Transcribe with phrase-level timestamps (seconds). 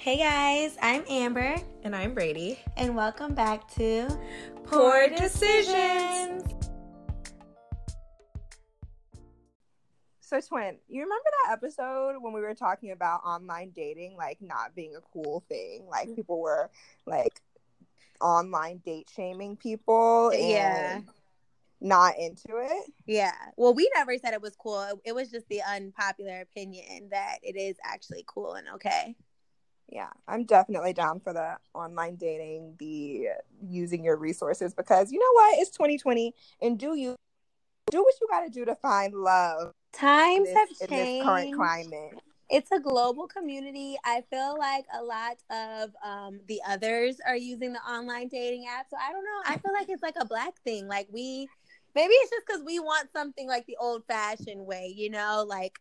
[0.00, 1.56] Hey guys, I'm Amber.
[1.82, 2.58] And I'm Brady.
[2.78, 4.08] And welcome back to
[4.64, 6.42] Poor Decisions.
[10.20, 14.74] So, Twin, you remember that episode when we were talking about online dating, like not
[14.74, 15.84] being a cool thing?
[15.86, 16.70] Like people were
[17.04, 17.38] like
[18.22, 20.32] online date shaming people.
[20.34, 21.02] Yeah.
[21.82, 22.90] Not into it.
[23.04, 23.34] Yeah.
[23.58, 24.98] Well, we never said it was cool.
[25.04, 29.14] It was just the unpopular opinion that it is actually cool and okay.
[29.90, 33.26] Yeah, I'm definitely down for the online dating, the
[33.60, 35.58] using your resources because you know what?
[35.58, 37.16] It's 2020 and do you
[37.90, 39.72] do what you got to do to find love.
[39.92, 41.20] Times this, have in changed.
[41.20, 42.22] this current climate.
[42.48, 43.96] It's a global community.
[44.04, 48.86] I feel like a lot of um, the others are using the online dating app.
[48.90, 49.40] So I don't know.
[49.46, 50.88] I feel like it's like a black thing.
[50.88, 51.48] Like we,
[51.94, 55.78] maybe it's just because we want something like the old fashioned way, you know, like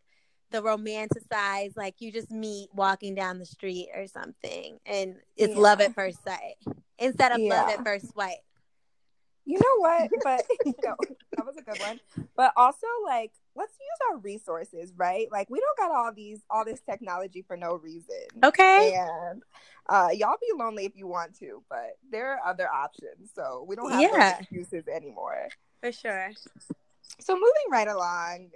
[0.51, 5.61] the romanticized, like you just meet walking down the street or something, and it's Yeah.
[5.61, 6.55] love at first sight
[6.97, 8.37] instead of love at first swipe.
[9.45, 10.09] You know what?
[10.23, 10.45] But
[11.35, 11.99] that was a good one.
[12.35, 15.27] But also, like, let's use our resources, right?
[15.31, 18.27] Like, we don't got all these all this technology for no reason.
[18.43, 18.93] Okay.
[18.95, 19.41] And
[19.87, 23.31] uh, y'all be lonely if you want to, but there are other options.
[23.33, 24.37] So we don't have Yeah.
[24.39, 25.49] excuses anymore.
[25.81, 26.31] For sure.
[27.19, 28.49] So moving right along,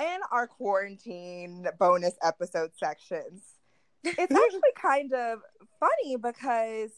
[0.00, 3.42] in our quarantine bonus episode sections,
[4.04, 5.40] it's actually kind of
[5.78, 6.90] funny because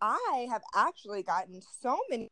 [0.00, 2.28] I have actually gotten so many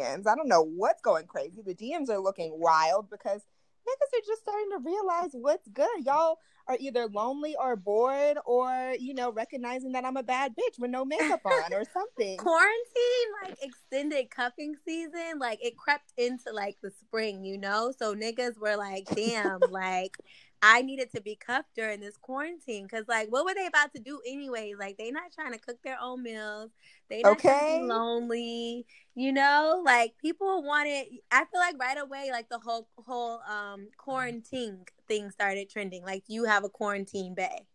[0.00, 0.26] DMs.
[0.26, 1.62] I don't know what's going crazy.
[1.64, 3.42] The DMs are looking wild because
[3.88, 6.04] niggas are just starting to realize what's good.
[6.04, 10.78] Y'all are either lonely or bored or, you know, recognizing that I'm a bad bitch
[10.78, 12.38] with no makeup on or something.
[12.38, 17.92] Quarantine, like extended cuffing season, like it crept into like the spring, you know?
[17.98, 20.18] So niggas were like, damn, like
[20.62, 22.86] I needed to be cuffed during this quarantine.
[22.88, 24.74] Cause like what were they about to do anyway?
[24.78, 26.70] Like they not trying to cook their own meals.
[27.10, 27.78] They not Okay.
[27.80, 28.86] be lonely.
[29.14, 33.88] You know, like people wanted I feel like right away, like the whole whole um
[33.96, 36.04] quarantine thing started trending.
[36.04, 37.66] Like you have a quarantine bae.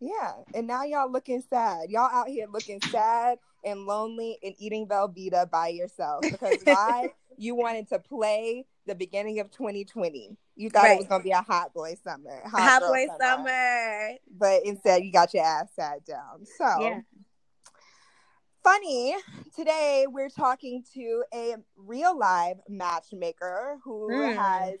[0.00, 1.90] Yeah, and now y'all looking sad.
[1.90, 7.08] Y'all out here looking sad and lonely and eating Velveeta by yourself because why?
[7.36, 10.36] you wanted to play the beginning of 2020.
[10.56, 14.14] You thought it was gonna be a hot boy summer, Hot girl boy summer.
[14.38, 16.46] but instead you got your ass sat down.
[16.56, 17.00] So Yeah.
[18.62, 19.14] funny.
[19.54, 24.36] Today we're talking to a real live matchmaker who Mm.
[24.36, 24.74] has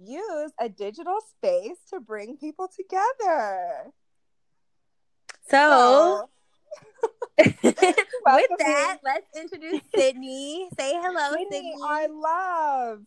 [0.00, 3.92] used a digital space to bring people together.
[5.48, 6.28] So
[7.38, 7.54] with
[8.58, 10.68] that, let's introduce Sydney.
[10.78, 11.74] Say hello, Sydney, Sydney.
[11.82, 13.00] I love.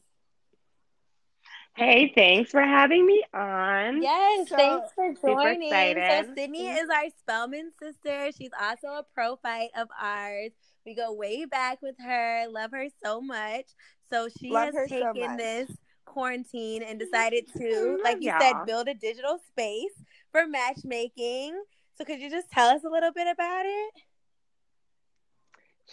[1.76, 4.02] Hey, thanks for having me on.
[4.02, 5.72] Yes, So- thanks for Super joining.
[5.72, 6.34] So.
[6.36, 6.78] Sydney mm-hmm.
[6.78, 8.32] is our Spelman sister.
[8.38, 10.52] She's also a prophyte of ours.
[10.86, 12.46] We go way back with her.
[12.50, 13.66] Love her so much.
[14.12, 15.38] So she Love has taken much.
[15.38, 15.70] this
[16.08, 17.10] quarantine and mm-hmm.
[17.12, 18.42] decided to, like you y'all.
[18.42, 19.94] said, build a digital space
[20.32, 21.62] for matchmaking.
[21.98, 23.94] So could you just tell us a little bit about it?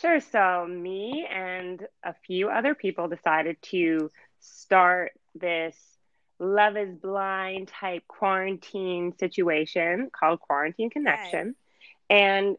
[0.00, 0.20] Sure.
[0.20, 4.10] So, me and a few other people decided to
[4.41, 5.76] start this
[6.41, 11.54] love is blind type quarantine situation called Quarantine Connection.
[12.10, 12.56] And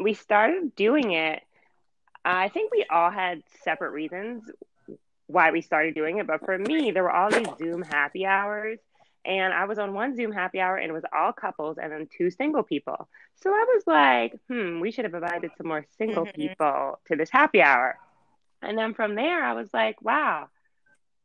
[0.00, 1.42] we started doing it.
[2.24, 4.42] I think we all had separate reasons
[5.26, 6.26] why we started doing it.
[6.26, 8.78] But for me, there were all these Zoom happy hours.
[9.24, 12.06] And I was on one Zoom happy hour and it was all couples and then
[12.16, 13.08] two single people.
[13.42, 16.34] So I was like, hmm, we should have invited some more single Mhm.
[16.34, 17.98] people to this happy hour.
[18.62, 20.48] And then from there, I was like, wow,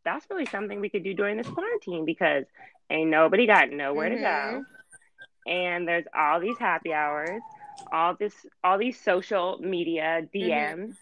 [0.04, 2.46] that's really something we could do during this quarantine because
[2.90, 4.66] ain't nobody got nowhere to go.
[5.46, 7.42] And there's all these happy hours,
[7.92, 10.96] all this, all these social media DMs.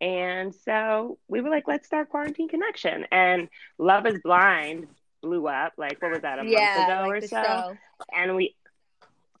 [0.00, 3.06] And so we were like, let's start Quarantine Connection.
[3.10, 4.88] And Love is Blind
[5.22, 5.72] blew up.
[5.78, 7.76] Like, what was that, a month ago or so?
[8.14, 8.54] and we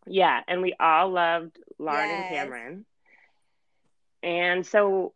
[0.06, 2.26] yeah and we all loved lauren Yes.
[2.26, 2.84] and cameron
[4.22, 5.12] and so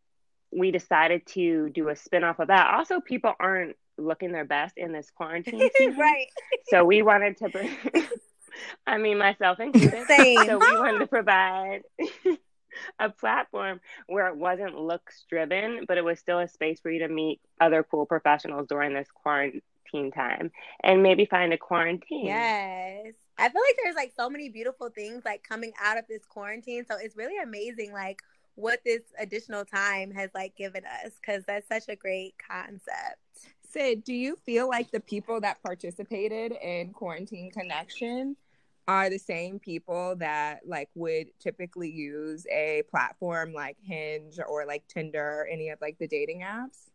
[0.50, 4.92] we decided to do a spin-off of that also people aren't looking their best in
[4.92, 5.60] this quarantine
[5.98, 6.26] right.
[6.68, 7.70] so we wanted to bring
[8.86, 10.46] i mean myself included Same.
[10.46, 11.82] so we wanted to provide
[12.98, 17.00] a platform where it wasn't looks driven but it was still a space for you
[17.00, 19.62] to meet other cool professionals during this quarantine
[20.14, 20.50] time
[20.82, 23.14] and maybe find a quarantine Yes.
[23.38, 26.84] I feel like there's like so many beautiful things like coming out of this quarantine.
[26.90, 28.20] So it's really amazing like
[28.56, 33.18] what this additional time has like given us because that's such a great concept.
[33.70, 38.34] Sid, do you feel like the people that participated in Quarantine Connection
[38.88, 44.82] are the same people that like would typically use a platform like Hinge or like
[44.88, 46.88] Tinder or any of like the dating apps?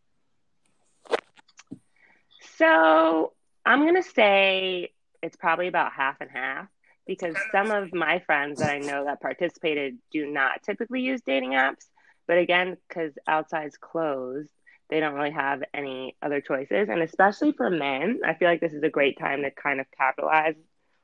[2.58, 4.90] So I'm to say
[5.22, 6.68] it's probably about half and half
[7.06, 11.52] because some of my friends that I know that participated do not typically use dating
[11.52, 11.86] apps.
[12.28, 14.50] But again, because outside's closed,
[14.90, 16.88] they don't really have any other choices.
[16.90, 19.86] And especially for men, I feel like this is a great time to kind of
[19.96, 20.56] capitalize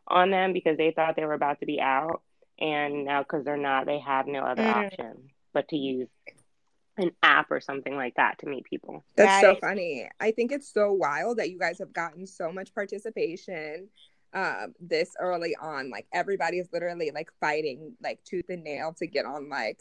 [0.10, 2.22] on them because they thought they were about to be out.
[2.60, 4.76] And now, because they're not, they have no other mm.
[4.76, 6.08] option but to use
[6.98, 9.04] an app or something like that to meet people.
[9.16, 9.56] That's right.
[9.56, 10.10] so funny.
[10.20, 13.88] I think it's so wild that you guys have gotten so much participation
[14.34, 19.08] um this early on like everybody is literally like fighting like tooth and nail to
[19.08, 19.80] get on like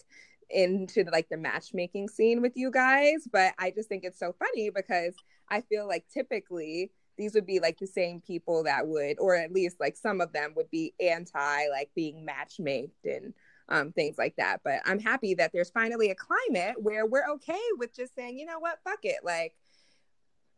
[0.49, 4.35] into the, like the matchmaking scene with you guys but i just think it's so
[4.39, 5.15] funny because
[5.51, 9.53] i feel like typically these would be like the same people that would or at
[9.53, 13.35] least like some of them would be anti like being matchmaked and
[13.69, 17.61] um, things like that but i'm happy that there's finally a climate where we're okay
[17.77, 19.55] with just saying you know what fuck it like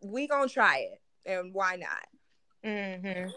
[0.00, 2.06] we gonna try it and why not
[2.64, 3.30] mm-hmm.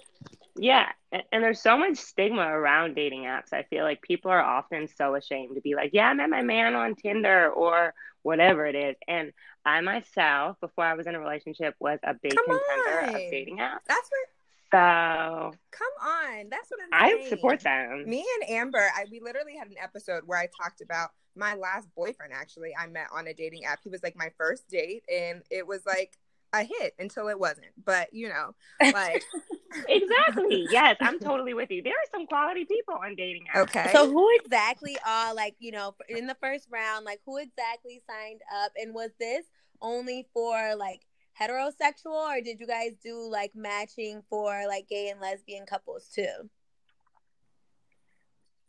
[0.56, 3.54] Yeah, and there's so much stigma around dating apps.
[3.54, 6.44] I feel like people are often so ashamed to be like, "Yeah, I met my
[6.44, 9.34] man on Tinder or whatever it is." And
[9.66, 13.10] I myself, before I was in a relationship, was a big Come contender on.
[13.10, 13.80] of dating apps.
[13.88, 14.30] That's what.
[14.72, 17.26] So come on, that's what I'm saying.
[17.26, 18.06] I support them.
[18.10, 21.88] Me and Amber, I, we literally had an episode where I talked about my last
[21.96, 22.34] boyfriend.
[22.34, 23.82] Actually, I met on a dating app.
[23.84, 26.18] He was like my first date, and it was like
[26.54, 27.68] a hit until it wasn't.
[27.86, 29.24] But you know, like
[29.88, 30.68] exactly.
[30.70, 31.82] Yes, I'm totally with you.
[31.82, 33.64] There are some quality people on dating apps.
[33.64, 33.90] Okay.
[33.92, 37.06] So who exactly are like you know in the first round?
[37.06, 39.46] Like who exactly signed up, and was this
[39.82, 41.02] only for like
[41.40, 46.50] heterosexual, or did you guys do like matching for like gay and lesbian couples too?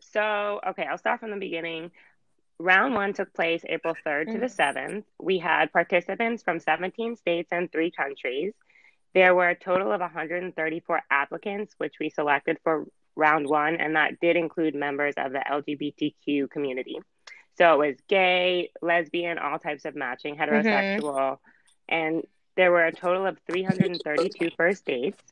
[0.00, 1.90] So okay, I'll start from the beginning.
[2.58, 4.74] Round one took place April 3rd to the 7th.
[4.76, 4.98] Mm-hmm.
[5.20, 8.52] We had participants from 17 states and three countries.
[9.14, 14.20] There were a total of 134 applicants, which we selected for round one, and that
[14.20, 16.98] did include members of the LGBTQ community.
[17.56, 21.94] So it was gay, lesbian, all types of matching, heterosexual, mm-hmm.
[21.94, 22.26] and
[22.56, 25.22] there were a total of 332 first dates.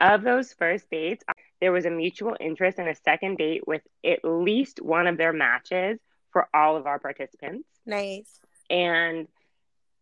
[0.00, 1.24] Of those first dates,
[1.60, 5.32] there was a mutual interest in a second date with at least one of their
[5.32, 5.98] matches
[6.30, 7.68] for all of our participants.
[7.86, 8.40] Nice.
[8.68, 9.28] And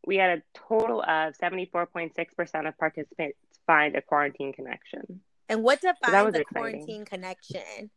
[0.07, 5.21] we had a total of 74.6% of participants find a quarantine connection.
[5.49, 7.91] And what defines so a quarantine connection?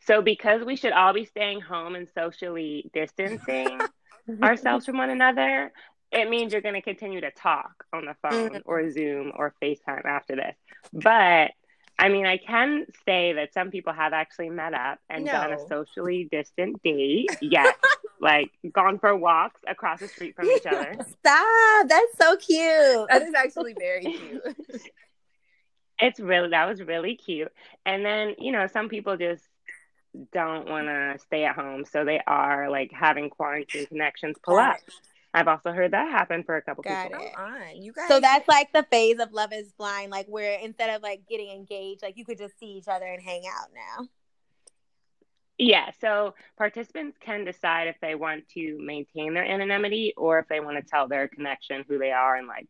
[0.00, 3.80] So, because we should all be staying home and socially distancing
[4.42, 5.72] ourselves from one another,
[6.12, 8.58] it means you're going to continue to talk on the phone mm-hmm.
[8.64, 10.56] or Zoom or FaceTime after this.
[10.92, 11.52] But
[11.98, 15.32] I mean, I can say that some people have actually met up and no.
[15.32, 17.30] done a socially distant date.
[17.40, 17.74] Yes,
[18.20, 20.92] like gone for walks across the street from each other.
[20.92, 21.88] Stop!
[21.88, 23.08] That's so cute.
[23.08, 24.42] That is actually very cute.
[25.98, 27.50] it's really that was really cute.
[27.86, 29.44] And then you know, some people just
[30.32, 34.76] don't want to stay at home, so they are like having quarantine connections pull up.
[35.36, 37.26] I've also heard that happen for a couple Got people.
[37.26, 37.38] It.
[37.38, 38.08] on, you guys.
[38.08, 41.50] So that's like the phase of Love Is Blind, like where instead of like getting
[41.50, 44.08] engaged, like you could just see each other and hang out now.
[45.58, 50.60] Yeah, so participants can decide if they want to maintain their anonymity or if they
[50.60, 52.66] want to tell their connection who they are and like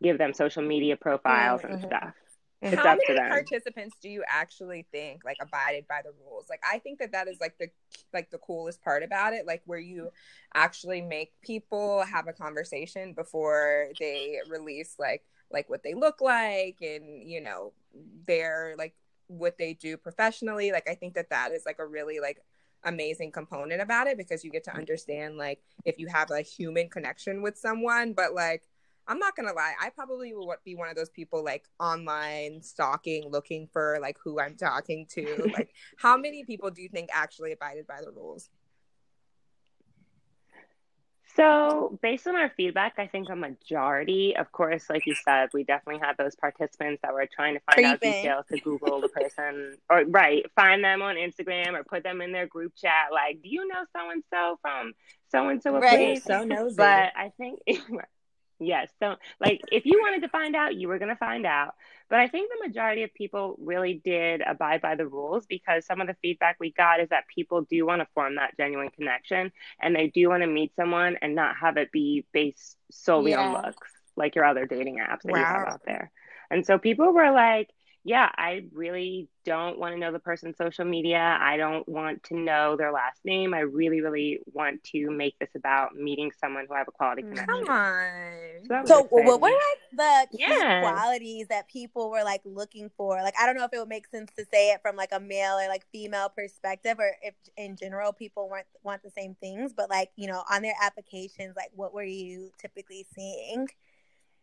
[0.00, 1.72] give them social media profiles mm-hmm.
[1.72, 2.14] and stuff.
[2.62, 6.46] It's How many participants do you actually think like abided by the rules?
[6.50, 7.68] Like I think that that is like the
[8.12, 10.10] like the coolest part about it, like where you
[10.54, 16.76] actually make people have a conversation before they release like like what they look like
[16.82, 17.72] and you know
[18.26, 18.94] their like
[19.28, 20.70] what they do professionally.
[20.70, 22.42] Like I think that that is like a really like
[22.84, 26.88] amazing component about it because you get to understand like if you have a human
[26.90, 28.64] connection with someone, but like
[29.10, 33.28] I'm not gonna lie, I probably would be one of those people like online stalking,
[33.28, 35.50] looking for like who I'm talking to.
[35.54, 38.48] like, how many people do you think actually abided by the rules?
[41.34, 45.64] So, based on our feedback, I think a majority, of course, like you said, we
[45.64, 47.90] definitely had those participants that were trying to find Creeping.
[47.90, 52.20] out details to Google the person or, right, find them on Instagram or put them
[52.20, 53.08] in their group chat.
[53.12, 54.92] Like, do you know so and so from
[55.30, 55.78] so and so?
[55.78, 56.24] place?
[56.24, 56.74] so nosy.
[56.76, 57.60] But I think,
[58.60, 58.90] Yes.
[58.98, 61.74] So, like, if you wanted to find out, you were going to find out.
[62.10, 66.00] But I think the majority of people really did abide by the rules because some
[66.00, 69.52] of the feedback we got is that people do want to form that genuine connection
[69.80, 73.40] and they do want to meet someone and not have it be based solely yeah.
[73.40, 75.38] on looks like your other dating apps that wow.
[75.38, 76.10] you have out there.
[76.50, 77.70] And so people were like,
[78.04, 81.18] yeah, I really don't want to know the person's social media.
[81.40, 83.54] I don't want to know their last name.
[83.54, 87.24] I really, really want to make this about meeting someone who I have a quality
[87.24, 88.70] mm, Come on.
[88.70, 89.40] that was So, what exciting.
[89.40, 90.78] were like the key Yeah.
[90.78, 93.22] qualities that people were like looking for?
[93.22, 95.20] Like, I don't know if it would make sense to say it from like a
[95.20, 99.72] male or like female perspective, or if in general people weren't want the same things.
[99.74, 103.68] But like, you know, on their applications, like, what were you typically seeing?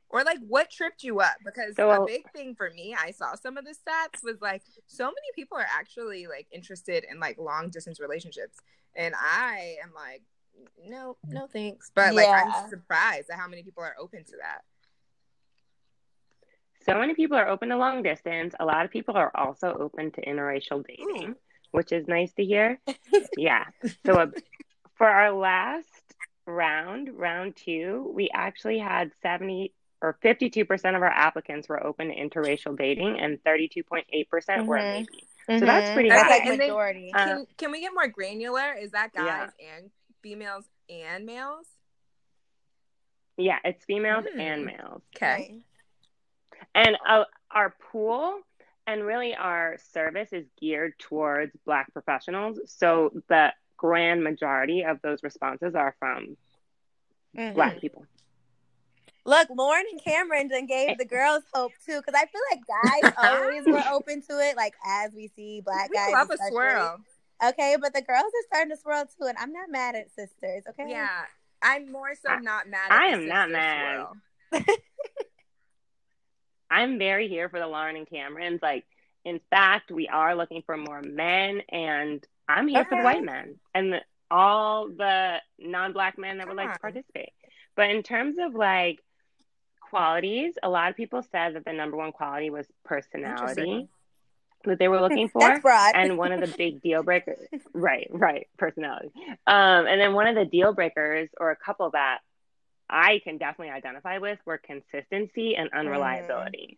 [0.10, 1.36] Or like what tripped you up?
[1.44, 4.64] Because So- a big thing for me, I saw some of the stats was like
[4.86, 8.58] so many people are actually like interested in like long distance relationships.
[8.96, 10.22] And I am like,
[10.86, 11.92] no, no thanks.
[11.94, 12.52] But like Yeah.
[12.56, 14.62] I'm surprised at how many people are open to that.
[16.86, 18.56] So many people are open to long distance.
[18.60, 21.36] A lot of people are also open to interracial dating,
[21.72, 22.80] which is nice to hear.
[23.38, 23.66] yeah.
[24.06, 24.28] So uh,
[24.96, 25.90] for our last
[26.46, 32.16] round, round two, we actually had 70 or 52% of our applicants were open to
[32.16, 35.08] interracial dating and 32.8% were maybe.
[35.50, 36.30] So that's pretty That's high.
[36.30, 37.12] like And then- majority.
[37.14, 38.74] Uh, Can can we get more granular?
[38.74, 39.76] Is that guys Yeah.
[39.78, 41.68] and females and males?
[43.38, 44.40] Yeah, it's females Hmm.
[44.40, 45.02] and males.
[45.16, 45.62] Okay.
[46.76, 48.42] And uh, our pool
[48.88, 52.60] and really our service is geared towards Black professionals.
[52.66, 56.36] So the grand majority of those responses are from
[57.36, 57.54] Mhm.
[57.54, 58.06] Black people.
[59.28, 63.14] Look, Lauren and Cameron done gave the girls hope too, because I feel like guys
[63.24, 64.56] always were open to it.
[64.56, 66.52] Like as we see black We guys, love a especially.
[66.52, 66.98] swirl.
[67.46, 70.64] Okay, but the girls are starting to swirl too, and I'm not mad at sisters.
[70.70, 71.10] Okay, Yeah.
[71.62, 74.06] I'm more so I- not mad at I am not mad.
[76.70, 78.62] I'm very here for the Lauren and Camerons.
[78.62, 78.86] Like,
[79.24, 83.56] in fact, we are looking for more men, and I'm here for the white men
[83.74, 87.30] and the, all the non-black men that would like to participate.
[87.76, 89.00] But in terms of like
[89.90, 93.88] qualities, a lot of people said that the number one quality was personality
[94.66, 95.40] that they were looking for.
[95.42, 95.94] that's broad.
[95.96, 97.38] and one of the big deal breakers
[97.74, 99.10] right right personality
[99.46, 102.18] um and then one of the deal breakers or a couple that
[102.90, 106.78] i can definitely identify with were consistency and unreliability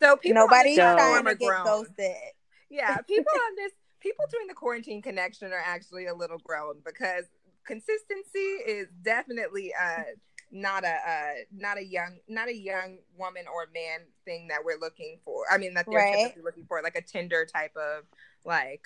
[0.00, 1.64] So people Nobody's So- trying to get grown.
[1.64, 2.16] ghosted.
[2.70, 7.24] Yeah, people on this people doing the quarantine connection are actually a little grown because
[7.66, 10.02] consistency is definitely uh
[10.50, 14.78] not a uh not a young not a young woman or man thing that we're
[14.78, 15.44] looking for.
[15.50, 16.12] I mean that they're Right.
[16.12, 18.04] typically looking for like a Tinder type of
[18.44, 18.82] like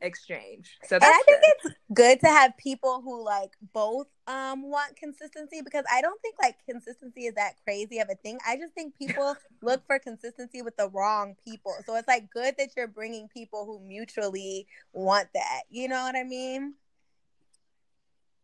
[0.00, 0.78] exchange.
[0.84, 1.42] So And I think good.
[1.42, 6.36] it's good to have people who like both um want consistency because I don't think
[6.42, 8.38] like consistency is that crazy of a thing.
[8.46, 11.74] I just think people look for consistency with the wrong people.
[11.86, 15.62] So it's like good that you're bringing people who mutually want that.
[15.70, 16.74] You know what I mean?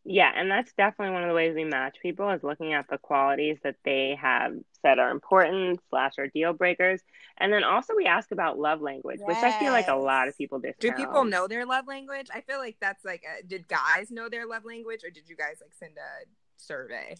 [0.05, 2.99] Yeah and that's definitely one of the ways we match people is looking at the
[2.99, 4.53] qualities that they have
[4.83, 7.03] said are important slash are deal breakers
[7.39, 10.37] and then also we ask about love language which i feel like a lot of
[10.39, 12.29] people discount do people know their love language?
[12.33, 15.37] I feel like that's like a, did guys know their love language or did you
[15.37, 16.27] guys like send a
[16.57, 17.17] survey?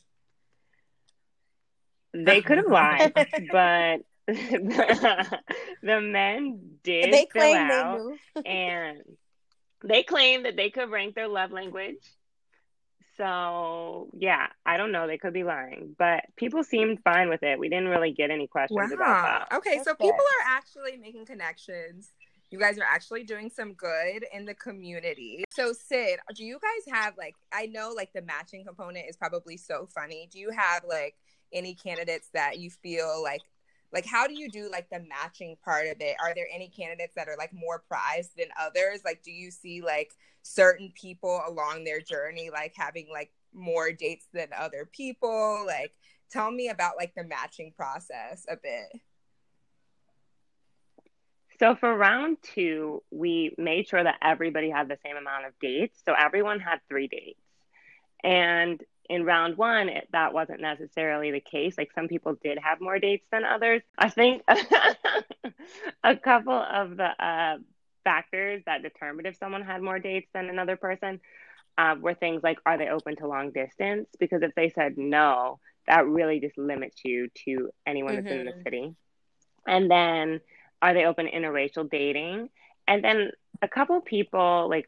[2.15, 5.39] They could have lied, but the,
[5.83, 8.19] the men did they fill claim they out, knew.
[8.47, 9.03] and
[9.85, 12.05] they claimed that they could rank their love language.
[13.19, 15.07] So yeah, I don't know.
[15.07, 17.59] They could be lying, but people seemed fine with it.
[17.59, 19.57] We didn't really get any questions about that.
[19.57, 22.13] Okay, so That's people are actually making connections.
[22.51, 25.45] You guys are actually doing some good in the community.
[25.51, 29.57] So Sid, do you guys have like I know like the matching component is probably
[29.57, 30.29] so funny.
[30.33, 31.17] Do you have like
[31.53, 33.43] any candidates that you feel like
[33.93, 36.17] like how do you do like the matching part of it?
[36.23, 39.01] Are there any candidates that are like more prized than others?
[39.05, 44.27] Like do you see like certain people along their journey like having like more dates
[44.33, 45.65] than other people?
[45.67, 45.93] Like
[46.31, 49.01] tell me about like the matching process a bit.
[51.59, 56.01] So for round two, we made sure that everybody had the same amount of dates.
[56.05, 57.41] So everyone had three dates.
[58.23, 61.77] And in round one, it, that wasn't necessarily the case.
[61.79, 63.83] Like some people did have more dates than others.
[63.99, 64.43] I think
[66.05, 67.59] a couple of the uh,
[68.05, 71.21] factors that determined if someone had more dates than another person
[71.79, 74.09] uh, were things like are they open to long distance?
[74.19, 78.53] Because if they said no, that really just limits you to anyone that's in the
[78.53, 78.63] Mhm.
[78.65, 78.95] city.
[79.67, 80.41] And then
[80.83, 82.49] are they open to interracial dating?
[82.87, 83.31] And then
[83.63, 84.87] a couple people, like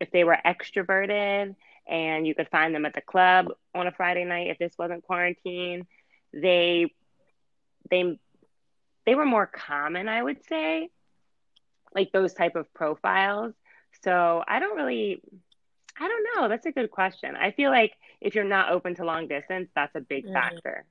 [0.00, 1.54] if they were extroverted
[1.88, 5.04] and you could find them at the club on a Friday night if this wasn't
[5.04, 5.86] quarantine,
[6.32, 6.92] they
[7.90, 8.18] they
[9.04, 10.88] they were more common, I would say,
[11.94, 13.54] like those type of profiles.
[14.02, 15.20] So I don't really
[15.98, 16.48] I don't know.
[16.48, 17.36] That's a good question.
[17.36, 20.32] I feel like if you're not open to long distance, that's a big Mhm.
[20.32, 20.84] factor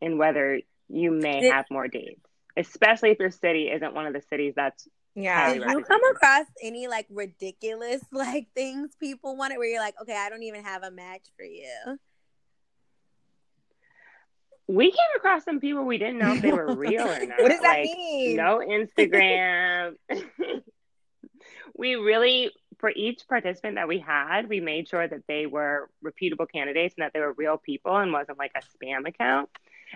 [0.00, 2.20] in whether you may Did- have more dates.
[2.56, 5.54] especially if your city isn't one of the cities that's Yeah.
[5.54, 10.16] Did you come across any like ridiculous like things people wanted where you're like, okay,
[10.16, 11.98] I don't even have a match for you?
[14.70, 17.40] we came across some people we didn't know if they were real or not.
[17.40, 18.36] What does that like, mean?
[18.36, 19.94] No Instagram.
[21.76, 26.46] we really, for each participant that we had, we made sure that they were reputable
[26.46, 29.50] candidates and that they were real people and wasn't like a spam account.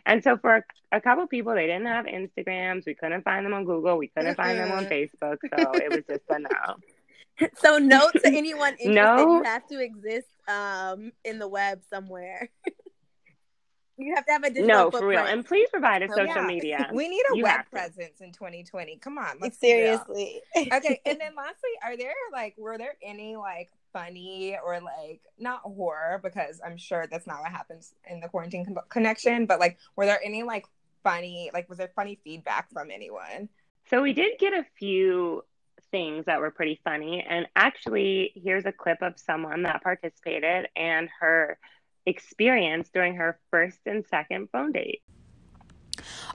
[0.06, 2.86] And so for a, a couple people, they didn't have Instagrams.
[2.86, 3.96] We couldn't find them on Google.
[3.98, 5.38] We couldn't find them on Facebook.
[5.42, 7.48] So it was just a no.
[7.56, 9.38] So note to anyone interested, No.
[9.38, 12.50] you have to exist um in the web somewhere.
[13.96, 15.18] you have to have a digital No, for real.
[15.20, 15.38] footprint.
[15.38, 16.46] And please provide a social yeah.
[16.46, 16.90] media.
[16.92, 17.70] We need a You web have to.
[17.70, 18.96] presence in 2020.
[18.98, 19.36] Come on.
[19.40, 20.40] Let's seriously.
[20.56, 25.60] okay and then lastly are there like were there any like funny or like not
[25.60, 29.78] horror because i'm sure that's not what happens in the quarantine con- connection but like
[29.96, 30.66] were there any like
[31.02, 33.48] funny like was there funny feedback from anyone
[33.90, 35.42] So we did get a few
[35.90, 37.24] things that were pretty funny.
[37.28, 41.58] And actually, here's a clip of someone that participated and her
[42.06, 45.02] experience during her first and second phone date.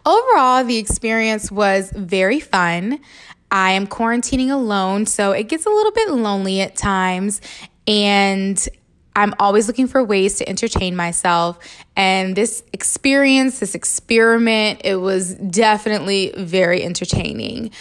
[0.05, 2.99] Overall, the experience was very fun.
[3.51, 7.41] I am quarantining alone, so it gets a little bit lonely at times.
[7.87, 8.67] And
[9.15, 11.59] I'm always looking for ways to entertain myself.
[11.95, 17.71] And this experience, this experiment, it was definitely very entertaining.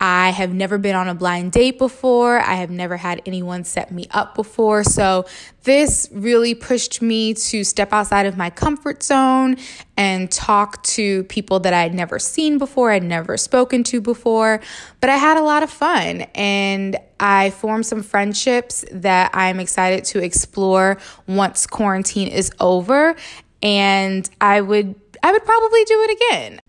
[0.00, 2.38] I have never been on a blind date before.
[2.38, 4.84] I have never had anyone set me up before.
[4.84, 5.24] So,
[5.62, 9.56] this really pushed me to step outside of my comfort zone
[9.96, 14.60] and talk to people that I'd never seen before, I'd never spoken to before.
[15.00, 20.04] But I had a lot of fun and I formed some friendships that I'm excited
[20.06, 23.16] to explore once quarantine is over.
[23.62, 26.60] And I would I would probably do it again.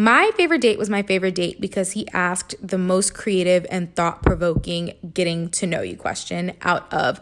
[0.00, 4.22] My favorite date was my favorite date because he asked the most creative and thought
[4.22, 7.20] provoking getting to know you question out of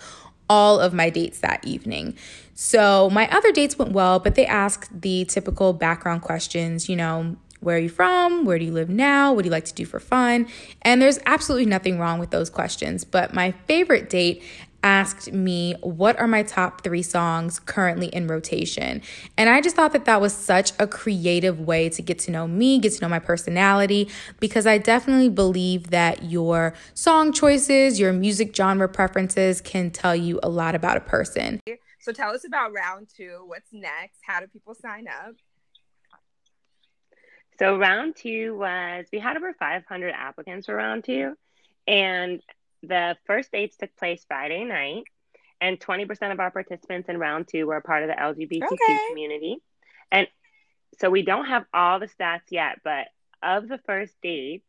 [0.48, 2.16] all of my dates that evening.
[2.54, 7.34] So my other dates went well, but they asked the typical background questions, you know,
[7.58, 8.44] where are you from?
[8.44, 9.32] Where do you live now?
[9.32, 10.46] What do you like to do for fun?
[10.82, 13.02] And there's absolutely nothing wrong with those questions.
[13.02, 14.44] But my favorite date
[14.82, 19.02] asked me, What are my top three songs currently in rotation?
[19.36, 22.46] And I just thought that that was such a creative way to get to know
[22.46, 24.08] me, get to know my personality,
[24.40, 30.40] because I definitely believe that your song choices, your music genre preferences can tell you
[30.42, 31.60] a lot about a person.
[32.00, 35.34] so tell us about round two what's next how do people sign up
[37.58, 41.34] So round two was we had over 500 applicants for round two,
[41.86, 42.40] and
[42.82, 45.04] the first dates took place Friday night,
[45.60, 48.98] and 20% of our participants in round two were a part of the LGBTQ Okay.
[49.08, 49.56] community,
[50.10, 50.28] and
[50.98, 53.08] so we don't have all the stats yet, but
[53.42, 54.64] of the first dates,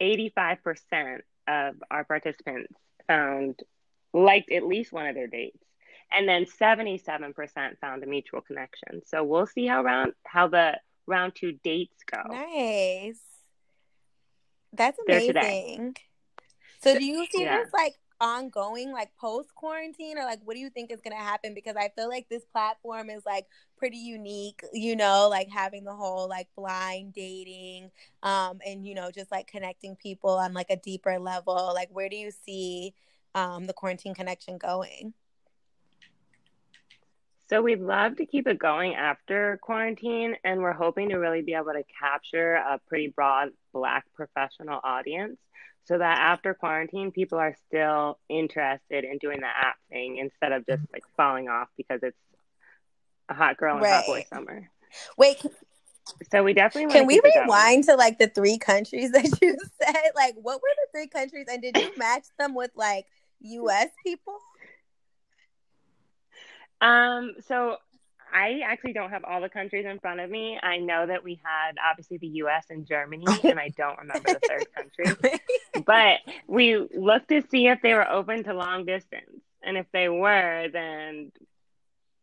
[0.00, 2.72] 85% of our participants
[3.06, 3.60] found
[4.12, 5.58] liked at least one of their dates.
[6.12, 7.34] And then 77%
[7.80, 9.02] found a mutual connection.
[9.06, 12.22] So we'll see how round how the round two dates go.
[12.32, 13.20] Nice.
[14.72, 15.96] That's amazing.
[16.84, 17.50] So do you see Yeah.
[17.50, 21.22] this like ongoing like post quarantine or like what do you think is going to
[21.22, 25.84] happen because I feel like this platform is like pretty unique, you know, like having
[25.84, 27.90] the whole like blind dating
[28.22, 31.72] um and you know just like connecting people on like a deeper level.
[31.74, 32.94] Like where do you see
[33.34, 35.14] um the quarantine connection going?
[37.50, 41.54] So we'd love to keep it going after quarantine, and we're hoping to really be
[41.54, 45.38] able to capture a pretty broad Black professional audience
[45.86, 50.66] so that after quarantine, people are still interested in doing the app thing instead of
[50.66, 52.16] just like falling off because it's
[53.28, 54.70] a hot girl and hot boy summer.
[55.18, 55.50] Wait, can,
[56.30, 57.46] So we definitely can we keep it going.
[57.46, 60.10] rewind to like the three countries that you said?
[60.14, 63.06] Like what were the three countries and did you match them with like
[63.40, 64.38] US people?
[66.80, 67.76] Um, so
[68.34, 70.58] I actually don't have all the countries in front of me.
[70.60, 74.40] I know that we had obviously the US and Germany, and I don't remember the
[74.48, 75.40] third country.
[75.86, 76.18] But
[76.48, 79.40] we looked to see if they were open to long distance.
[79.62, 81.32] And if they were, then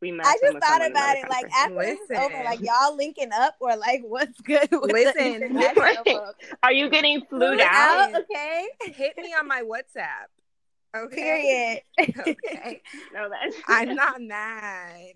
[0.01, 1.87] we matched I just thought about it another like country.
[1.87, 2.45] after this is over, Listen.
[2.45, 6.33] like y'all linking up or like what's good with Listen, the?
[6.63, 8.13] Are you getting flued Flued out?
[8.15, 8.67] out, okay.
[8.85, 10.27] hit me on my whatsapp
[10.97, 12.17] okay Period.
[12.27, 12.81] okay
[13.13, 15.13] No, that's i'm not mad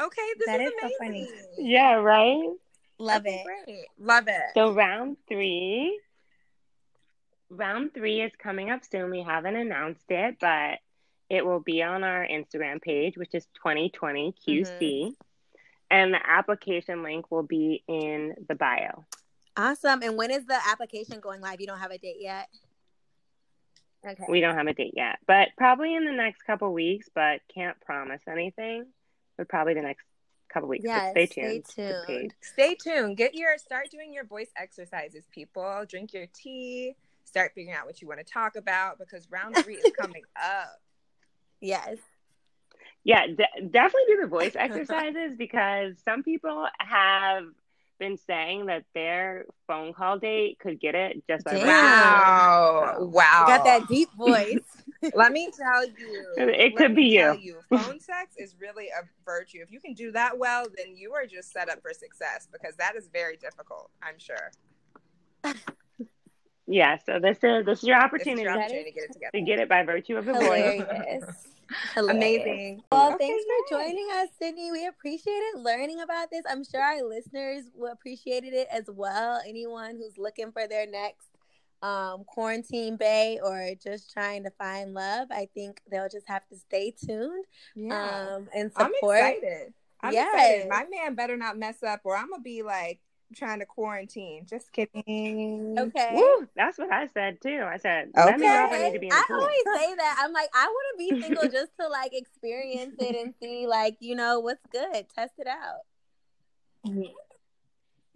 [0.00, 1.28] okay this That is is so amazing funny.
[1.58, 2.50] Yeah, right?
[2.98, 3.64] Love Okay, it.
[3.66, 3.86] great.
[3.98, 6.00] love it So round three.
[7.48, 9.10] Round three is coming up soon.
[9.10, 10.78] We haven't announced it, but
[11.30, 14.66] it will be on our Instagram page, which is 2020 QC.
[14.80, 15.10] Mm-hmm.
[15.90, 19.04] And the application link will be in the bio.
[19.56, 20.02] Awesome.
[20.02, 21.60] And when is the application going live?
[21.60, 22.48] You don't have a date yet?
[24.06, 24.24] Okay.
[24.28, 27.80] We don't have a date yet, but probably in the next couple weeks, but can't
[27.80, 28.86] promise anything.
[29.36, 30.04] But probably the next
[30.48, 30.84] couple weeks.
[30.86, 31.66] Yeah, stay tuned.
[31.66, 32.34] Stay tuned.
[32.40, 33.16] Stay tuned.
[33.16, 35.84] Get your start doing your voice exercises, people.
[35.88, 36.94] Drink your tea.
[37.24, 40.80] Start figuring out what you want to talk about because round three is coming up.
[41.60, 41.98] Yes.
[43.04, 47.44] Yeah, de- definitely do the voice exercises because some people have
[47.98, 53.64] been saying that their phone call date could get it just by wow, wow, got
[53.64, 54.60] that deep voice.
[55.14, 57.36] Let me tell you, it could be you.
[57.40, 57.58] you.
[57.70, 59.58] Phone sex is really a virtue.
[59.62, 62.76] If you can do that well, then you are just set up for success because
[62.76, 63.90] that is very difficult.
[64.02, 64.50] I'm sure.
[66.68, 69.30] Yeah, so this is this is your opportunity, your opportunity to get it together.
[69.34, 71.46] To get it by virtue of the voice.
[71.96, 72.82] Amazing.
[72.90, 74.72] Well, okay, thanks for joining us, Sydney.
[74.72, 76.42] We appreciated learning about this.
[76.48, 79.40] I'm sure our listeners will appreciated it as well.
[79.46, 81.28] Anyone who's looking for their next
[81.82, 86.56] um, quarantine bae or just trying to find love, I think they'll just have to
[86.56, 87.44] stay tuned.
[87.74, 88.36] Yeah.
[88.36, 89.18] Um, and support.
[89.18, 89.74] I'm excited.
[90.00, 90.34] I'm yes.
[90.34, 90.68] excited.
[90.68, 93.00] My man better not mess up, or I'm gonna be like
[93.34, 94.46] trying to quarantine.
[94.48, 95.76] Just kidding.
[95.78, 96.10] Okay.
[96.14, 97.62] Woo, that's what I said too.
[97.66, 98.24] I said, okay.
[98.26, 99.40] let me know if I need to be in the I pool.
[99.40, 100.20] always say that.
[100.20, 103.96] I'm like, I want to be single just to like experience it and see like,
[104.00, 105.06] you know, what's good.
[105.14, 105.82] Test it out.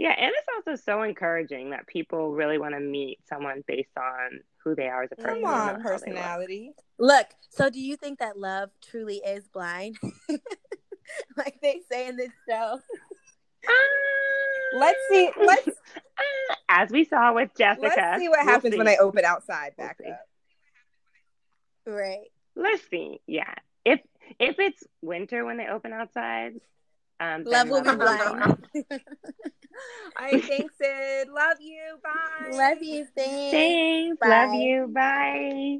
[0.00, 4.40] Yeah, and it's also so encouraging that people really want to meet someone based on
[4.64, 5.42] who they are as a person.
[5.42, 6.72] Come on, personality.
[6.98, 9.98] Look, so do you think that love truly is blind?
[11.36, 12.80] like they say in this show.
[13.68, 15.28] Um, let's see.
[15.38, 15.68] Let's
[16.18, 17.82] uh, as we saw with Jessica.
[17.94, 18.78] Let's see what we'll happens see.
[18.78, 20.20] when I open outside back we'll up.
[21.86, 22.28] Right.
[22.56, 23.20] Let's see.
[23.26, 23.52] Yeah.
[23.84, 24.00] If
[24.38, 26.54] if it's winter when they open outside,
[27.20, 28.66] um, love will be blind.
[30.16, 31.28] I think Sid.
[31.28, 31.98] Love you.
[32.02, 32.50] Bye.
[32.56, 33.06] Love you.
[33.14, 33.50] Thanks.
[33.52, 34.18] Thanks.
[34.20, 34.28] Bye.
[34.28, 34.88] Love you.
[34.88, 35.78] Bye.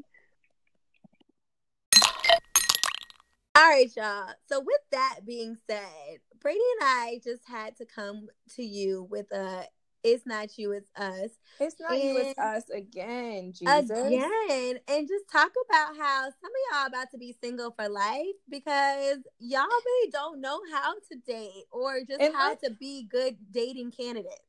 [3.55, 4.33] All right, y'all.
[4.47, 9.31] So with that being said, Brady and I just had to come to you with
[9.31, 9.65] a
[10.03, 11.29] it's not you, it's us.
[11.59, 13.91] It's not and you, it's us again, Jesus.
[13.91, 14.79] Again.
[14.87, 19.19] And just talk about how some of y'all about to be single for life because
[19.39, 23.91] y'all really don't know how to date or just and how to be good dating
[23.91, 24.39] candidates.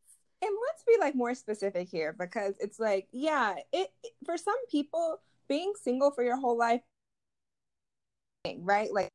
[0.40, 4.56] And let's be like more specific here because it's like, yeah, it, it for some
[4.70, 6.80] people, being single for your whole life,
[8.58, 8.90] right?
[8.92, 9.08] Like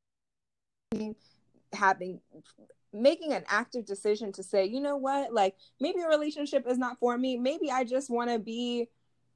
[1.74, 2.22] having
[3.02, 7.00] making an active decision to say, you know what, like maybe a relationship is not
[7.00, 7.38] for me.
[7.38, 8.88] Maybe I just want to be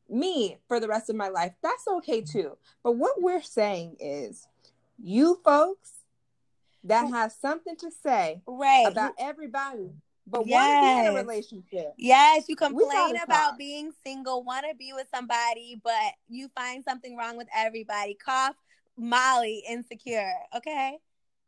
[0.09, 1.53] me for the rest of my life.
[1.61, 2.39] That's okay mm-hmm.
[2.39, 2.57] too.
[2.83, 4.47] But what we're saying is,
[5.03, 5.93] you folks
[6.83, 8.85] that have something to say right.
[8.87, 9.91] about everybody
[10.27, 10.53] but yes.
[10.55, 11.93] want to be in a relationship.
[11.97, 17.17] Yes, you complain about being single, want to be with somebody, but you find something
[17.17, 18.13] wrong with everybody.
[18.13, 18.55] Cough,
[18.95, 20.31] Molly, insecure.
[20.55, 20.99] Okay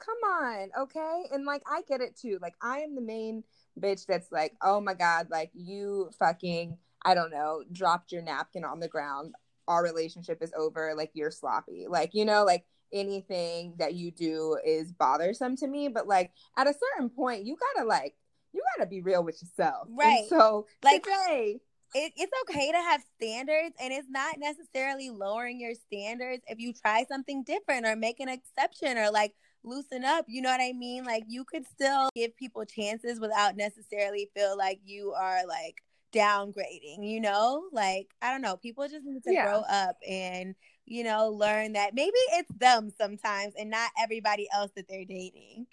[0.03, 1.23] come on, okay?
[1.31, 2.39] And like I get it too.
[2.41, 3.43] Like I am the main
[3.79, 8.63] bitch that's like, oh my god, like you fucking, I don't know, dropped your napkin
[8.63, 9.33] on the ground.
[9.67, 10.93] Our relationship is over.
[10.95, 11.85] Like you're sloppy.
[11.87, 15.87] Like you know, like anything that you do is bothersome to me.
[15.87, 18.15] But like at a certain point, you gotta like
[18.53, 19.87] you gotta be real with yourself.
[19.89, 20.19] Right.
[20.19, 21.59] And so like today.
[21.95, 26.73] It, it's okay to have standards and it's not necessarily lowering your standards if you
[26.73, 30.25] try something different or make an exception or like loosen up.
[30.27, 31.03] You know what I mean?
[31.03, 35.81] Like you could still give people chances without necessarily feel like you are like
[36.13, 37.63] downgrading, you know?
[37.71, 38.57] Like, I don't know.
[38.57, 39.45] People just need to yeah.
[39.45, 44.71] grow up and, you know, learn that maybe it's them sometimes and not everybody else
[44.75, 45.67] that they're dating.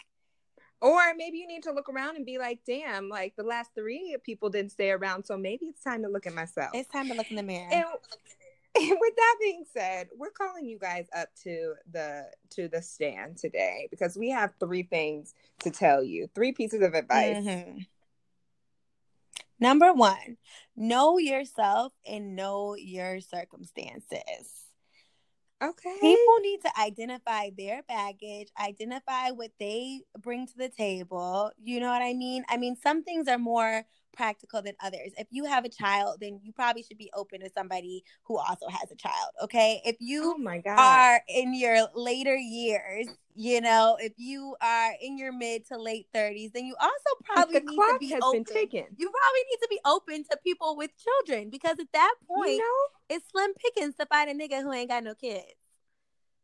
[0.82, 4.16] Or maybe you need to look around and be like, damn, like the last three
[4.24, 5.24] people didn't stay around.
[5.24, 6.70] So maybe it's time to look at myself.
[6.72, 7.68] It's time to look in the mirror.
[7.70, 7.84] And
[8.76, 13.88] with that being said, we're calling you guys up to the to the stand today
[13.90, 17.36] because we have three things to tell you, three pieces of advice.
[17.36, 17.78] Mm-hmm.
[19.58, 20.38] Number one,
[20.76, 24.60] know yourself and know your circumstances.
[25.62, 25.96] Okay.
[26.00, 31.50] People need to identify their baggage, identify what they bring to the table.
[31.62, 32.44] You know what I mean?
[32.48, 35.12] I mean, some things are more practical than others.
[35.18, 38.68] If you have a child, then you probably should be open to somebody who also
[38.68, 39.30] has a child.
[39.42, 39.80] Okay.
[39.84, 40.78] If you oh my God.
[40.78, 46.06] are in your later years, you know, if you are in your mid to late
[46.14, 48.44] 30s, then you also probably need to be open.
[48.96, 52.58] You probably need to be open to people with children because at that point, you
[52.58, 55.54] know, it's slim pickings to find a nigga who ain't got no kids.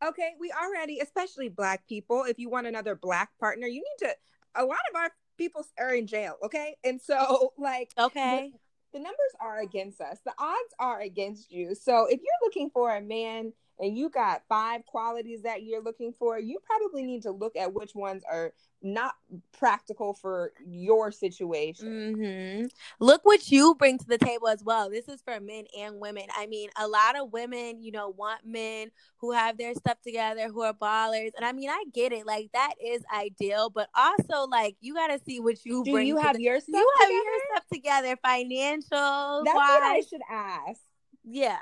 [0.06, 4.14] Okay, we already, especially black people, if you want another black partner, you need to.
[4.58, 6.76] A lot of our people are in jail, okay?
[6.84, 8.52] And so, like, okay,
[8.92, 10.18] the numbers are against us.
[10.24, 11.74] The odds are against you.
[11.74, 16.12] So if you're looking for a man and you got five qualities that you're looking
[16.18, 19.14] for, you probably need to look at which ones are not
[19.58, 22.14] practical for your situation.
[22.16, 22.66] Mm-hmm.
[23.00, 24.88] Look what you bring to the table as well.
[24.90, 26.24] This is for men and women.
[26.36, 30.48] I mean, a lot of women, you know, want men who have their stuff together,
[30.48, 31.30] who are ballers.
[31.36, 32.26] And I mean, I get it.
[32.26, 36.06] Like that is ideal, but also like you got to see what you Do bring.
[36.06, 37.24] you have the- your stuff you have together?
[37.24, 39.42] your stuff together, financial.
[39.44, 40.80] That's what I should ask.
[41.24, 41.58] Yeah.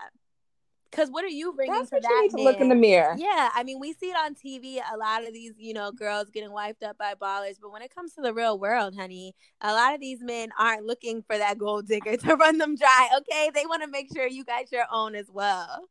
[0.94, 2.74] Because what are you bringing That's to what that you need to look in the
[2.76, 3.16] mirror.
[3.18, 4.80] Yeah, I mean, we see it on TV.
[4.92, 7.56] A lot of these, you know, girls getting wiped up by ballers.
[7.60, 10.84] But when it comes to the real world, honey, a lot of these men aren't
[10.86, 13.08] looking for that gold digger to run them dry.
[13.18, 15.88] Okay, they want to make sure you got your own as well,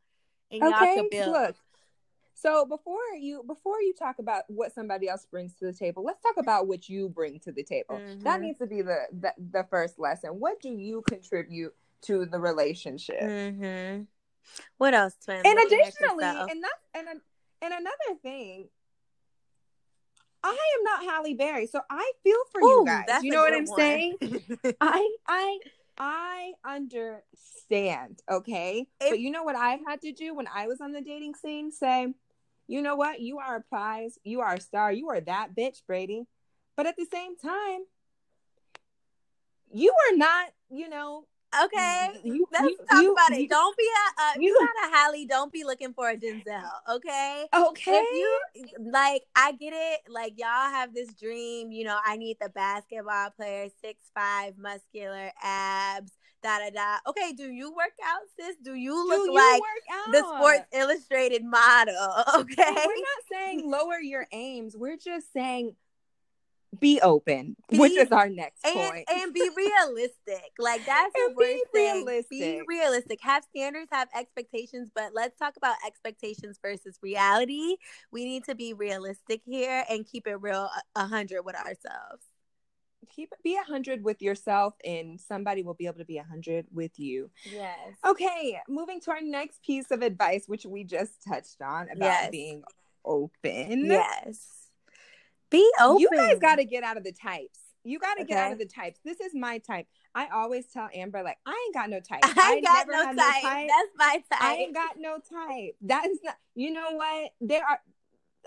[0.52, 1.32] and y'all Okay, can build.
[1.34, 1.56] look.
[2.36, 6.22] So before you before you talk about what somebody else brings to the table, let's
[6.22, 8.02] talk about what you bring to the table.
[8.24, 8.44] That Mhm.
[8.44, 10.40] needs to be the, the the first lesson.
[10.40, 13.22] What do you contribute to the relationship?
[13.22, 14.04] Mm-hmm.
[14.78, 15.38] What else, twin?
[15.38, 17.08] and Looking additionally, oh, and that and
[17.62, 18.68] and another thing,
[20.44, 23.24] I am not Halle Berry, so I feel for you guys.
[23.24, 23.80] You know what I'm one.
[23.80, 24.18] saying?
[24.82, 25.60] I I
[25.98, 28.88] I understand, okay?
[29.00, 31.36] If- but you know what I've had to do when I was on the dating
[31.36, 31.72] scene?
[31.72, 32.14] Say,
[32.68, 33.22] you know what?
[33.22, 34.18] You are a prize.
[34.24, 34.92] You are a star.
[34.92, 36.26] You are that bitch, Brady.
[36.76, 37.82] But at the same time,
[39.72, 41.26] you are not, you know,
[41.66, 42.10] okay.
[42.24, 43.50] you, Let's you- talk you- about it.
[43.50, 45.26] don't be a uh, you- not a Halle.
[45.26, 46.64] Don't be looking for a Denzel.
[46.90, 47.46] Okay.
[47.54, 47.92] Okay.
[47.92, 48.40] if you
[48.92, 53.30] like i get it like y'all have this dream you know i need the basketball
[53.32, 56.12] player six five muscular abs
[56.44, 59.62] da da da okay do you work out sis do you Do look you like
[60.12, 61.96] the sports illustrated model
[62.36, 64.76] okay We're not saying lower your aims.
[64.78, 65.76] We're just saying
[66.84, 69.10] be open, Be- which is our next and point.
[69.10, 72.66] and be realistic like that's And we're be saying be realistic.
[72.68, 77.78] realistic have standards have expectations but let's talk about expectations versus reality
[78.12, 82.26] we need to be realistic here and keep it real a a hundred with ourselves
[83.10, 86.68] Keep be a hundred with yourself, and somebody will be able to be a hundred
[86.74, 87.30] with you.
[87.46, 92.00] yes Okay, moving to our next piece of advice, which we just touched on about
[92.02, 92.32] Yes.
[92.32, 92.64] being
[93.06, 93.90] open.
[93.92, 94.63] Yes.
[95.54, 96.02] Be open.
[96.02, 97.60] You guys got to get out of the types.
[97.84, 99.00] You got to get out of the types.
[99.06, 99.86] This is my type.
[100.16, 102.22] I always tell Amber, like, I ain't got no type.
[102.24, 103.70] I ain't got never no had type.
[103.70, 104.42] That's my type.
[104.42, 105.76] I ain't got no type.
[105.82, 106.38] That is not.
[106.56, 107.32] You know what?
[107.40, 107.80] There are.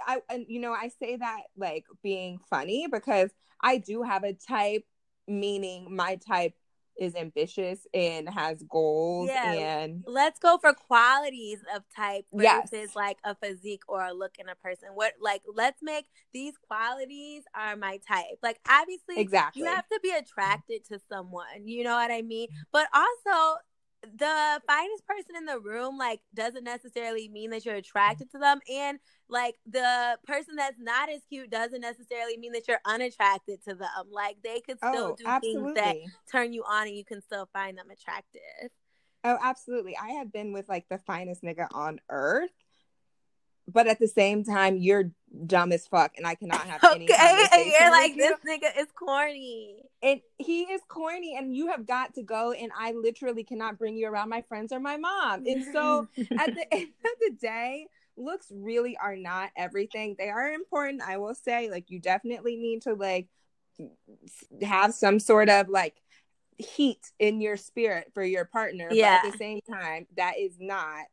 [0.07, 3.31] I and you know I say that like being funny because
[3.63, 4.85] I do have a type,
[5.27, 6.53] meaning my type
[6.99, 9.53] is ambitious and has goals Yeah.
[9.53, 12.97] and Let's go for qualities of type versus Yes.
[12.97, 14.89] like a physique or a look in a person.
[14.95, 18.39] What like let's make these qualities are my type.
[18.43, 19.63] Like obviously exactly.
[19.63, 21.67] you have to be attracted to someone.
[21.67, 22.49] You know what I mean?
[22.49, 22.63] Mm-hmm.
[22.73, 23.59] But also
[24.15, 28.61] the finest person in the room like doesn't necessarily mean that you're attracted to them.
[28.73, 33.75] And like the person that's not as cute doesn't necessarily mean that you're unattracted to
[33.75, 34.07] them.
[34.11, 35.97] Like they could still oh, do things that
[36.31, 38.71] turn you on and you can still find them attractive.
[39.25, 39.97] Oh, absolutely.
[39.97, 42.51] I have been with like the finest nigga on earth,
[43.69, 45.11] but at the same time, you're
[45.47, 47.05] dumb as fuck, and I cannot have any.
[47.05, 48.19] okay you're like you.
[48.19, 52.71] this nigga is corny and he is corny and you have got to go and
[52.79, 56.07] i literally cannot bring you around my friends or my mom and so
[56.39, 61.17] at the end of the day looks really are not everything they are important i
[61.17, 63.27] will say like you definitely need to like
[64.63, 65.95] have some sort of like
[66.59, 69.21] heat in your spirit for your partner Yeah.
[69.23, 71.07] but at the same time that is not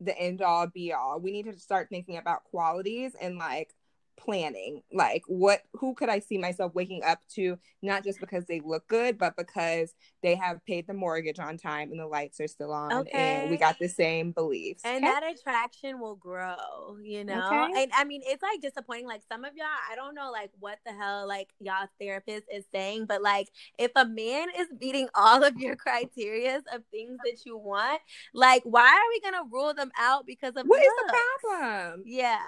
[0.00, 1.20] the end all be all.
[1.20, 3.74] We need to start thinking about qualities and like
[4.18, 8.60] planning like what who could i see myself waking up to not just because they
[8.60, 12.48] look good but because they have paid the mortgage on time and the lights are
[12.48, 14.82] still on and we got the same beliefs.
[14.84, 15.12] And okay?
[15.12, 16.56] that attraction will grow
[17.02, 17.46] you know?
[17.46, 17.82] Okay.
[17.82, 20.78] and i mean it's like disappointing like some of y'all i don't know like what
[20.84, 25.44] the hell like y'all therapist is saying but like if a man is meeting all
[25.44, 28.00] of your criterias of things that you want
[28.34, 32.02] like why are we gonna rule them out because of what is the problem?
[32.04, 32.40] Yeah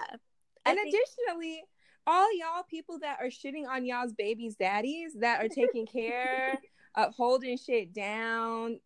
[0.65, 1.63] and think- additionally
[2.07, 6.57] all y'all people that are shitting on y'all's babies daddies that are taking care
[6.95, 8.79] of holding shit down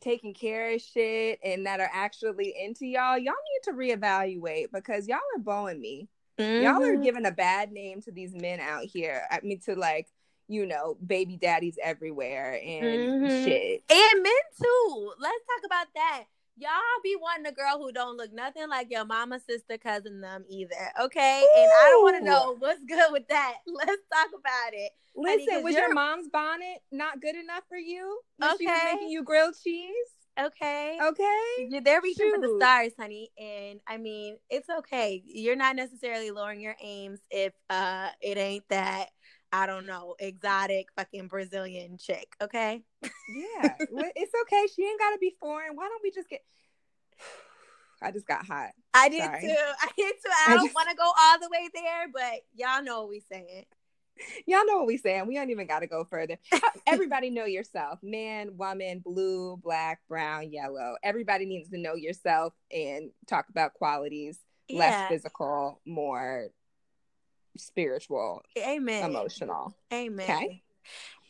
[0.00, 5.06] taking care of shit and that are actually into y'all y'all need to reevaluate because
[5.08, 6.08] y'all are bowing me.
[6.38, 7.02] Y'all are Mhm.
[7.04, 9.22] giving a bad name to these men out here.
[9.30, 10.08] I mean to like
[10.48, 13.44] you know baby daddies everywhere and Mhm.
[13.44, 13.84] shit.
[13.88, 15.12] And men too.
[15.20, 16.24] Let's talk about that
[16.56, 16.70] y'all
[17.02, 20.92] be wanting a girl who don't look nothing like your mama, sister, cousin, them either.
[21.00, 21.60] Okay, Ooh.
[21.60, 23.54] and I don't want to know what's good with that.
[23.66, 24.92] Let's talk about it.
[25.14, 28.20] Listen, Honey, was your mom's bonnet not good enough for you?
[28.38, 28.56] When okay.
[28.60, 29.92] she was making you grilled cheese.
[30.40, 30.98] Okay.
[31.02, 31.80] Okay.
[31.84, 32.34] They're reaching Shoot.
[32.36, 33.30] for the stars, honey.
[33.38, 35.22] And I mean, it's okay.
[35.26, 39.08] You're not necessarily lowering your aims if uh it ain't that
[39.52, 42.82] I don't know, exotic fucking Brazilian chick, okay?
[43.02, 43.74] Yeah.
[43.80, 44.66] it's okay.
[44.74, 45.76] She ain't gotta be foreign.
[45.76, 46.40] Why don't we just get
[48.02, 48.70] I just got hot.
[48.94, 49.42] I did Sorry.
[49.42, 49.48] too.
[49.48, 50.30] I did too.
[50.30, 50.74] I, I don't just...
[50.74, 53.66] want to go all the way there, but y'all know what we saying.
[54.46, 55.26] Y'all know what we saying.
[55.26, 56.38] We don't even got to go further.
[56.86, 57.98] Everybody know yourself.
[58.02, 60.96] Man, woman, blue, black, brown, yellow.
[61.02, 64.38] Everybody needs to know yourself and talk about qualities,
[64.68, 64.78] yeah.
[64.78, 66.48] less physical, more
[67.56, 69.74] spiritual, amen, emotional.
[69.92, 70.30] Amen.
[70.30, 70.62] Okay.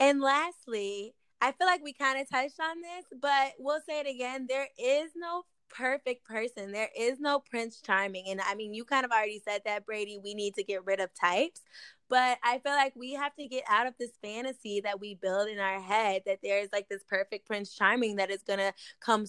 [0.01, 4.07] And lastly, I feel like we kind of touched on this, but we'll say it
[4.07, 4.47] again.
[4.49, 6.73] There is no perfect person.
[6.73, 8.27] There is no Prince Charming.
[8.29, 10.19] And I mean, you kind of already said that, Brady.
[10.23, 11.63] We need to get rid of types.
[12.09, 15.49] But I feel like we have to get out of this fantasy that we build
[15.49, 19.25] in our head that there's like this perfect Prince Charming that is going to come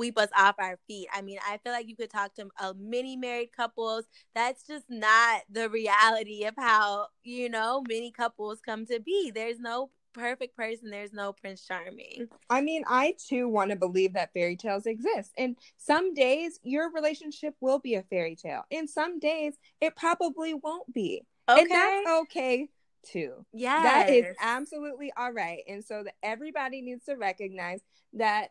[0.00, 1.08] sweep us off our feet.
[1.12, 4.06] I mean, I feel like you could talk to uh, many married couples.
[4.34, 9.30] That's just not the reality of how, you know, many couples come to be.
[9.30, 12.28] There's no perfect person, there's no Prince Charming.
[12.48, 15.32] I mean, I too want to believe that fairy tales exist.
[15.36, 20.54] And some days your relationship will be a fairy tale, and some days it probably
[20.54, 21.22] won't be.
[21.48, 21.60] Okay.
[21.60, 22.68] And that's okay
[23.04, 23.44] too.
[23.52, 23.82] Yeah.
[23.82, 25.62] That is absolutely all right.
[25.68, 27.80] And so that everybody needs to recognize
[28.14, 28.50] that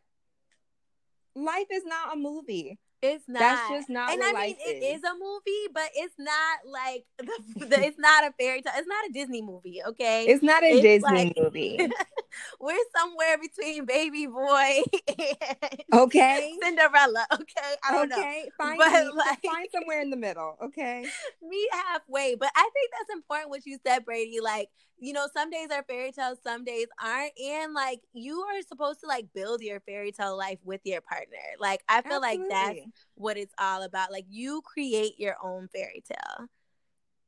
[1.35, 2.77] life is not a movie.
[3.01, 3.39] It's not.
[3.39, 4.11] That's just not.
[4.11, 4.97] And I mean, it is.
[4.97, 5.03] is.
[5.03, 8.73] a movie, but it's not like the, the, It's not a fairy tale.
[8.75, 9.81] It's not a Disney movie.
[9.87, 10.25] Okay.
[10.25, 11.79] It's not a it's Disney like, movie.
[12.59, 17.25] we're somewhere between Baby Boy and okay Cinderella.
[17.33, 17.75] Okay.
[17.87, 18.43] I don't okay.
[18.45, 18.65] know.
[18.65, 20.57] Find but me, like, find somewhere in the middle.
[20.61, 21.05] Okay.
[21.41, 22.35] Meet halfway.
[22.35, 24.39] But I think that's important what you said, Brady.
[24.41, 27.31] Like you know, some days are fairy tales, some days aren't.
[27.39, 31.37] And like you are supposed to like build your fairy tale life with your partner.
[31.59, 32.49] Like I feel Absolutely.
[32.49, 34.11] like that's what it's all about.
[34.11, 36.47] Like you create your own fairy tale.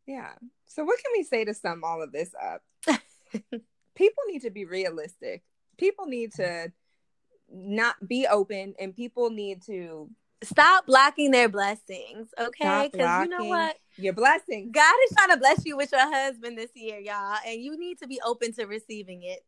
[0.05, 0.33] Yeah.
[0.65, 2.61] So what can we say to sum all of this up?
[3.95, 5.43] people need to be realistic.
[5.77, 6.71] People need to
[7.49, 10.09] not be open and people need to
[10.43, 12.89] stop blocking their blessings, okay?
[12.91, 13.77] Because you know what?
[13.97, 14.71] Your blessing.
[14.71, 17.99] God is trying to bless you with your husband this year, y'all, and you need
[17.99, 19.43] to be open to receiving it.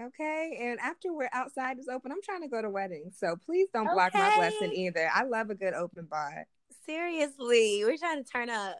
[0.00, 3.68] Okay, and after we're outside is open, I'm trying to go to weddings, so please
[3.74, 3.94] don't okay.
[3.94, 5.10] block my blessing either.
[5.12, 6.46] I love a good open bar.
[6.86, 8.78] Seriously, we're trying to turn up.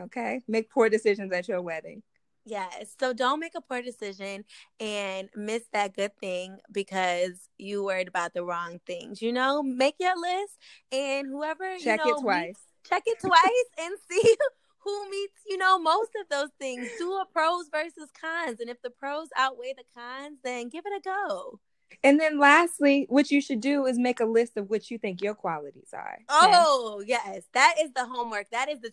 [0.00, 2.02] Okay, make poor decisions at your wedding.
[2.46, 2.94] Yes.
[2.98, 4.44] So don't make a poor decision
[4.78, 9.20] and miss that good thing because you worried about the wrong things.
[9.20, 10.56] You know, make your list
[10.92, 12.46] and whoever check you know, it twice.
[12.46, 14.36] Meets, check it twice and see
[14.78, 16.88] who meets, you know, most of those things.
[16.98, 18.60] Do a pros versus cons.
[18.60, 21.58] And if the pros outweigh the cons, then give it a go.
[22.02, 25.22] And then lastly, what you should do is make a list of what you think
[25.22, 26.18] your qualities are.
[26.28, 27.08] Oh, okay?
[27.08, 27.44] yes.
[27.54, 28.50] That is the homework.
[28.50, 28.90] That is the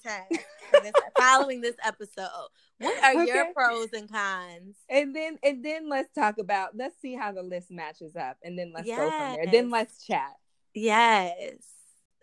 [0.82, 2.50] this, following this episode.
[2.84, 3.34] What are okay.
[3.34, 4.76] your pros and cons?
[4.90, 8.58] And then and then let's talk about let's see how the list matches up and
[8.58, 9.00] then let's yes.
[9.00, 9.46] go from there.
[9.52, 10.34] Then let's chat.
[10.74, 11.58] Yes.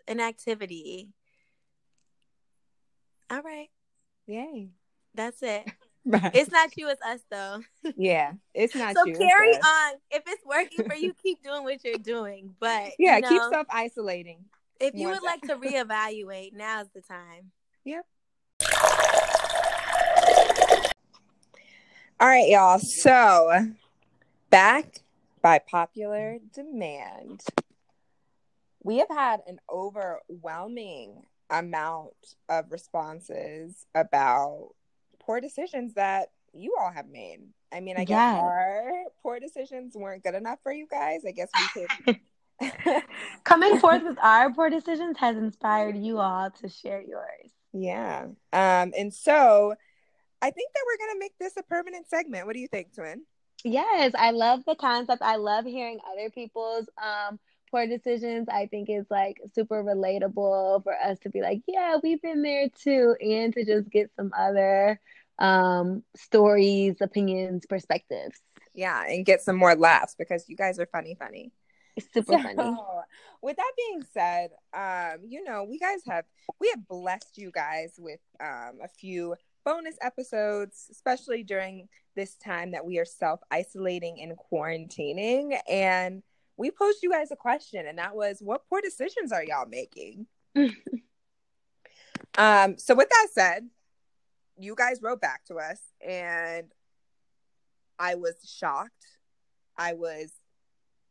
[0.07, 1.09] An activity.
[3.29, 3.69] All right.
[4.27, 4.69] Yay.
[5.15, 5.65] That's it.
[6.03, 6.31] Right.
[6.33, 7.61] It's not you, it's us though.
[7.95, 9.13] Yeah, it's not so you.
[9.13, 9.93] So carry on.
[10.09, 12.55] If it's working for you, keep doing what you're doing.
[12.59, 14.45] But yeah, you know, keep self isolating.
[14.79, 17.51] If you would like to reevaluate, now's the time.
[17.85, 18.03] Yep.
[22.21, 22.77] All right, y'all.
[22.77, 23.51] So
[24.51, 24.99] back
[25.41, 27.41] by popular demand,
[28.83, 32.13] we have had an overwhelming amount
[32.47, 34.69] of responses about
[35.19, 37.39] poor decisions that you all have made.
[37.73, 38.91] I mean, I guess our
[39.23, 41.21] poor decisions weren't good enough for you guys.
[41.27, 43.03] I guess we could.
[43.43, 47.49] Coming forth with our poor decisions has inspired you all to share yours.
[47.73, 48.25] Yeah.
[48.53, 49.73] Um, and so
[50.41, 52.45] I think that we're gonna make this a permanent segment.
[52.47, 53.23] What do you think, Twin?
[53.63, 55.21] Yes, I love the concept.
[55.21, 57.39] I love hearing other people's um
[57.69, 58.47] poor decisions.
[58.49, 62.69] I think is like super relatable for us to be like, yeah, we've been there
[62.69, 64.99] too, and to just get some other
[65.39, 68.39] um, stories, opinions, perspectives.
[68.73, 71.51] Yeah, and get some more laughs because you guys are funny, funny.
[71.97, 72.77] It's super so, funny.
[73.41, 76.25] With that being said, um, you know, we guys have
[76.59, 79.35] we have blessed you guys with um a few
[79.65, 85.57] bonus episodes, especially during this time that we are self isolating and quarantining.
[85.69, 86.23] And
[86.57, 90.27] we posed you guys a question, and that was, "What poor decisions are y'all making?"
[92.37, 92.77] um.
[92.77, 93.69] So with that said,
[94.57, 96.67] you guys wrote back to us, and
[97.97, 99.05] I was shocked.
[99.77, 100.31] I was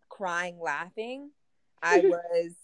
[0.08, 1.30] crying, laughing.
[1.82, 2.54] I was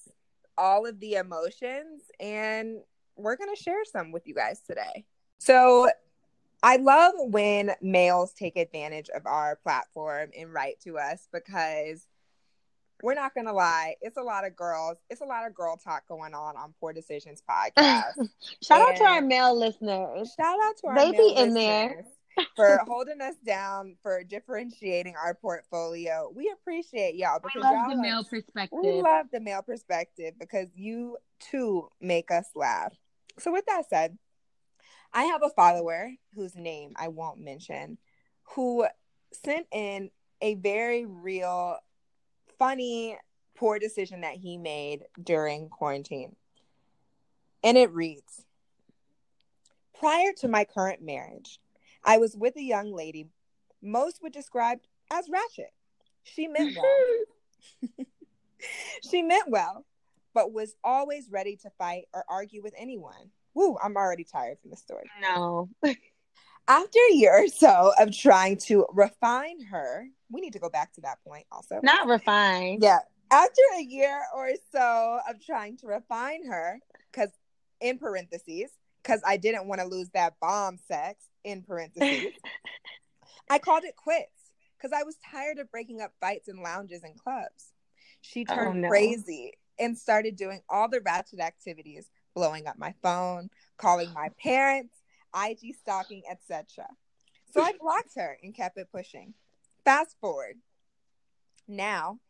[0.58, 2.78] all of the emotions, and
[3.16, 5.04] we're going to share some with you guys today.
[5.38, 5.88] So,
[6.62, 12.06] I love when males take advantage of our platform and write to us because
[13.02, 15.76] we're not going to lie, it's a lot of girls, it's a lot of girl
[15.76, 18.14] talk going on on Poor Decisions podcast.
[18.62, 20.34] shout and out to our male listeners.
[20.38, 22.04] Shout out to our they male be in listeners
[22.36, 26.32] there for holding us down, for differentiating our portfolio.
[26.34, 28.78] We appreciate y'all because we love y'all the are- male perspective.
[28.82, 32.94] we love the male perspective because you too make us laugh.
[33.38, 34.16] So, with that said,
[35.12, 37.98] I have a follower whose name I won't mention
[38.54, 38.86] who
[39.32, 41.78] sent in a very real,
[42.58, 43.16] funny,
[43.54, 46.36] poor decision that he made during quarantine.
[47.64, 48.44] And it reads
[49.98, 51.58] Prior to my current marriage,
[52.04, 53.28] I was with a young lady
[53.82, 54.78] most would describe
[55.10, 55.72] as ratchet.
[56.24, 57.96] She meant well.
[59.10, 59.84] she meant well,
[60.34, 63.30] but was always ready to fight or argue with anyone.
[63.56, 65.10] Woo, I'm already tired from the story.
[65.22, 65.70] no.
[66.68, 70.92] After a year or so of trying to refine her, we need to go back
[70.94, 71.80] to that point also.
[71.82, 72.82] Not refined.
[72.82, 72.98] Yeah.
[73.30, 76.80] After a year or so of trying to refine her,
[77.10, 77.30] because
[77.80, 78.70] in parentheses,
[79.02, 82.32] because I didn't want to lose that bomb sex, in parentheses,
[83.50, 87.16] I called it quits because I was tired of breaking up fights in lounges and
[87.16, 87.72] clubs.
[88.20, 88.88] She Oh, turned no.
[88.88, 94.94] crazy and started doing all the ratchet activities, blowing up my phone, calling my parents,
[95.34, 96.86] IG stalking, etc.
[97.52, 99.34] So I blocked her and kept it pushing.
[99.84, 100.56] Fast forward.
[101.66, 102.20] Now,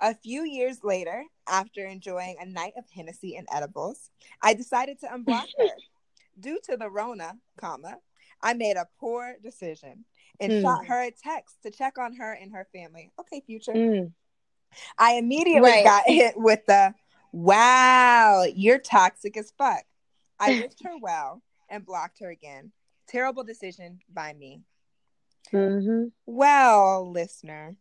[0.00, 5.08] a few years later, after enjoying a night of Hennessy and edibles, I decided to
[5.08, 5.76] unblock her.
[6.40, 7.96] Due to the Rona, comma,
[8.40, 10.04] I made a poor decision
[10.40, 10.62] and Hmm.
[10.62, 13.12] shot her a text to check on her and her family.
[13.18, 13.72] Okay, future.
[13.72, 14.12] Mm.
[14.96, 15.84] I immediately Right.
[15.84, 16.94] got hit with the
[17.32, 19.84] wow, you're toxic as fuck.
[20.38, 22.72] I wished her well and blocked her again.
[23.08, 24.62] Terrible decision by me.
[25.50, 27.76] hmm Well, listener,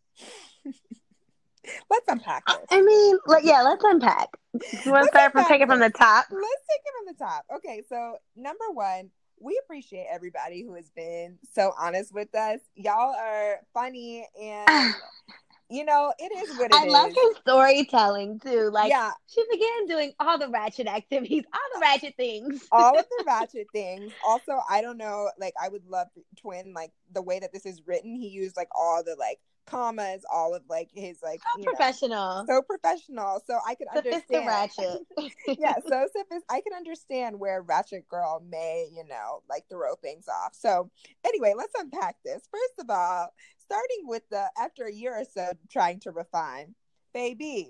[1.89, 2.65] let's unpack this.
[2.71, 4.29] I mean, like, yeah, let's unpack.
[4.53, 6.25] You want to start from take it from the top?
[6.31, 7.45] Let's take it from the top.
[7.57, 12.59] Okay, so number one, we appreciate everybody who has been so honest with us.
[12.75, 14.67] Y'all are funny and
[15.69, 16.81] you know, it is what it is.
[16.81, 18.69] I love his storytelling too.
[18.71, 22.67] Like, yeah, she began doing all the ratchet activities, all the ratchet things.
[22.71, 24.11] all of the ratchet things.
[24.25, 26.07] Also, I don't know, like I would love
[26.37, 28.15] twin like the way that this is written.
[28.15, 29.39] He used like all the like
[29.69, 32.45] commas, all of like his like so you know, professional.
[32.47, 33.41] so professional.
[33.45, 34.47] So I could understand.
[34.47, 35.01] ratchet.
[35.59, 40.27] yeah, so sophist- I can understand where Ratchet Girl may, you know, like throw things
[40.27, 40.55] off.
[40.55, 40.89] So
[41.23, 42.41] anyway, let's unpack this.
[42.51, 43.33] First of all,
[43.69, 46.75] starting with the after a year or so trying to refine,
[47.13, 47.69] baby,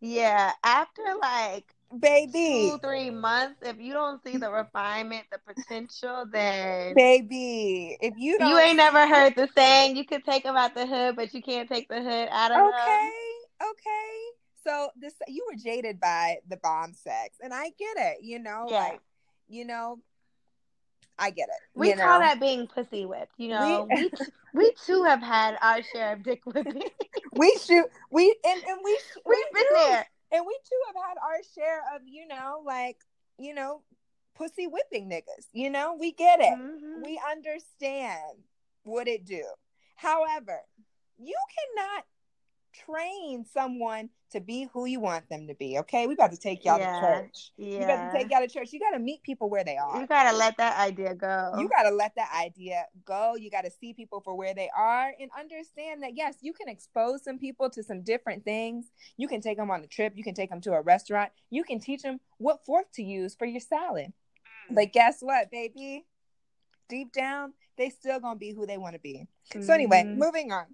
[0.00, 6.24] yeah, after like baby, two, three months, if you don't see the refinement, the potential,
[6.32, 7.96] then baby.
[8.00, 10.86] If you don't, you ain't never heard the saying, you could take them out the
[10.86, 12.68] hood, but you can't take the hood out of them.
[12.70, 14.18] okay, okay.
[14.64, 18.18] So this you were jaded by the bomb sex, and I get it.
[18.22, 18.90] You know, Yeah.
[18.90, 19.00] like
[19.48, 19.98] you know,
[21.18, 21.54] I get it.
[21.74, 22.24] We call know?
[22.26, 23.38] that being pussy whipped.
[23.38, 24.02] You know, We-
[24.54, 26.82] we, we too have had our share of dick whipping.
[27.32, 29.74] we shoot we and, and we sh- we We've been do.
[29.76, 30.06] there.
[30.32, 32.96] and we too have had our share of you know like
[33.38, 33.82] you know
[34.36, 37.04] pussy whipping niggas you know we get it Mhm.
[37.04, 38.38] we understand
[38.84, 39.44] what it do
[39.96, 40.60] however
[41.18, 41.36] you
[41.76, 42.04] cannot
[42.72, 46.64] train someone to be who you want them to be okay we got to take
[46.64, 46.94] y'all Yeah.
[46.94, 47.80] to church Yeah.
[47.80, 50.00] you got to take y'all to church you got to meet people where they are
[50.00, 51.54] You gotta let that idea go.
[51.58, 53.34] you got to let that idea go.
[53.36, 56.68] You got to see people for where they are and understand that, yes, you can
[56.68, 58.86] expose some people to some different things.
[59.16, 60.14] You can take them on a trip.
[60.16, 61.30] You can take them to a restaurant.
[61.50, 64.12] You can teach them what fork to use for your salad.
[64.70, 66.06] But guess what, baby?
[66.88, 69.26] Deep down, they still going to be who they want to be.
[69.60, 70.16] So, anyway, Mhm.
[70.16, 70.66] moving on.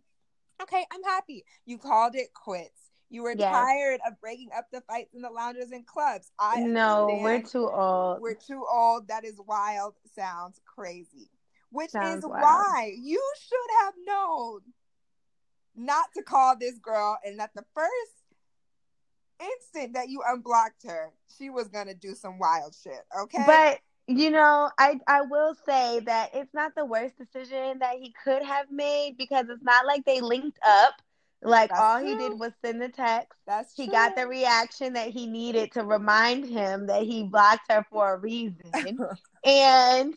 [0.62, 1.44] Okay, I'm happy.
[1.66, 2.90] You called it quits.
[3.10, 3.50] You were Yes.
[3.50, 6.30] tired of breaking up the fights in the lounges and clubs.
[6.38, 8.20] I no, we're too old.
[8.20, 9.08] We're too old.
[9.08, 9.94] That is wild.
[10.14, 11.30] Sounds crazy.
[11.70, 12.42] Which Sounds is wild.
[12.42, 14.60] why you should have known
[15.74, 18.24] not to call this girl and that the first
[19.40, 23.06] instant that you unblocked her, she was gonna do some wild shit.
[23.18, 23.44] Okay.
[23.46, 28.12] But you know, I I will say that it's not the worst decision that he
[28.24, 30.94] could have made because it's not like they linked up
[31.42, 33.38] Like That's all he did was send the text.
[33.46, 33.90] That's He true.
[33.90, 38.18] got the reaction that he needed to remind him that he blocked her for a
[38.18, 39.06] reason.
[39.44, 40.14] and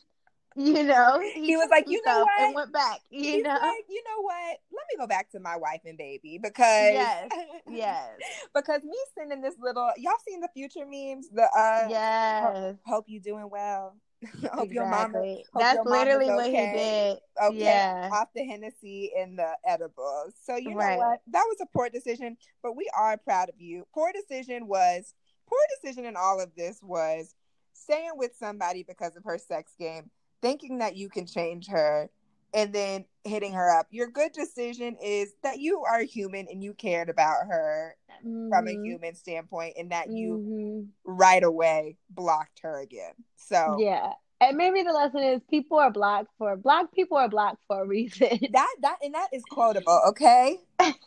[0.55, 2.99] you know, he, He was like, "You know what?" and went back.
[3.09, 4.57] You He's know, like, you know what?
[4.71, 7.29] Let me go back to my wife and baby because Yes.
[7.69, 8.09] yes,
[8.55, 12.75] because me sending this little y'all seen the future memes the uh yes.
[12.85, 13.95] hope you doing well
[14.53, 15.45] hope your mama exactly.
[15.53, 17.17] hope That's your literally what he okay.
[17.37, 17.43] did.
[17.43, 18.09] okay Yeah.
[18.11, 20.33] off the Hennessy and the edibles.
[20.43, 20.93] So you Right.
[20.93, 21.21] know what?
[21.31, 23.87] That was a poor decision, but we are proud of you.
[23.93, 25.13] Poor decision was
[25.47, 27.33] poor decision in all of this was
[27.73, 30.11] staying with somebody because of her sex game,
[30.41, 32.09] thinking that you can change her,
[32.53, 33.87] and then hitting her up.
[33.91, 38.71] Your good decision is that you are human and you cared about her from a
[38.75, 38.85] Mhm.
[38.85, 40.87] human standpoint and that you Mhm.
[41.05, 43.13] right away blocked her again.
[43.37, 44.13] So Yeah.
[44.41, 47.85] And maybe the lesson is people are blocked for blocked people are blocked for a
[47.85, 48.39] reason.
[48.51, 50.59] that that and that is quotable, okay?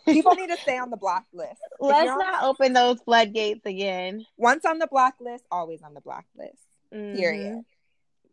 [0.07, 1.61] People need to stay on the block list.
[1.81, 4.25] Let's you're on- not open those floodgates again.
[4.37, 6.63] once on the block list, always on the block list.
[6.93, 7.57] Period.
[7.57, 7.65] Mhm.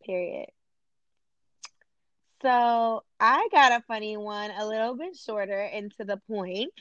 [0.06, 0.50] Period.
[2.44, 6.74] So I got a funny one, a little bit shorter and to the point.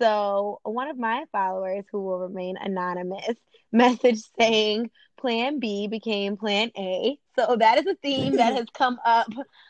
[0.00, 3.36] So one of my followers, who will remain anonymous,
[3.74, 7.19] messaged saying Plan B became Plan A.
[7.38, 9.28] So that is a theme that has come up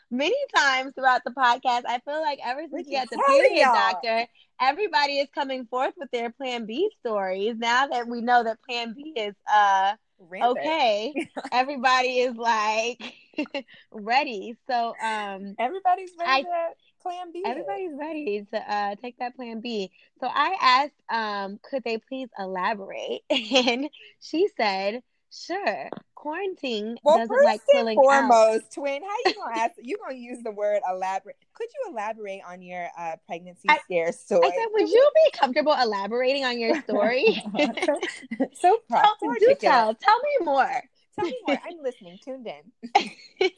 [0.09, 1.83] many times throughout the podcast.
[1.87, 3.71] I feel like ever since We we had the period y'all.
[3.71, 4.27] doctor,
[4.59, 7.55] everybody is coming forth with their Plan B stories.
[7.57, 10.75] Now that we know that Plan B is uh Rampant.
[10.81, 11.15] okay
[11.51, 13.01] everybody is like
[13.91, 16.69] ready so um Everybody's ready I- to
[17.01, 17.43] plan B.
[17.45, 22.29] everybody's ready to uh take that plan b so i asked um could they please
[22.37, 23.89] elaborate and
[24.19, 25.01] she said
[25.31, 29.73] sure quarantine Well, doesn't like pulling out foremost, twin, how you gonna ask?
[29.81, 31.37] You gonna use the word elaborate?
[31.53, 34.45] Could you elaborate on your uh, pregnancy I- scare story?
[34.45, 37.25] i said would you be comfortable elaborating on your story
[38.53, 39.05] so proud.
[39.19, 40.83] tell, do tell tell me more
[41.19, 41.57] Tell me more.
[41.67, 42.17] I'm listening.
[42.23, 43.51] Tuned in.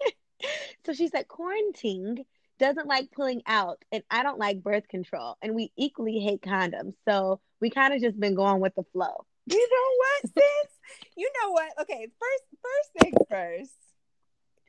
[0.85, 2.25] so she said quarantine
[2.59, 6.93] doesn't like pulling out and i don't like birth control and we equally hate condoms
[7.07, 11.07] so we kind of just been going with the flow You know what, sis?
[11.15, 11.71] You know what?
[11.81, 13.73] Okay, first first things first.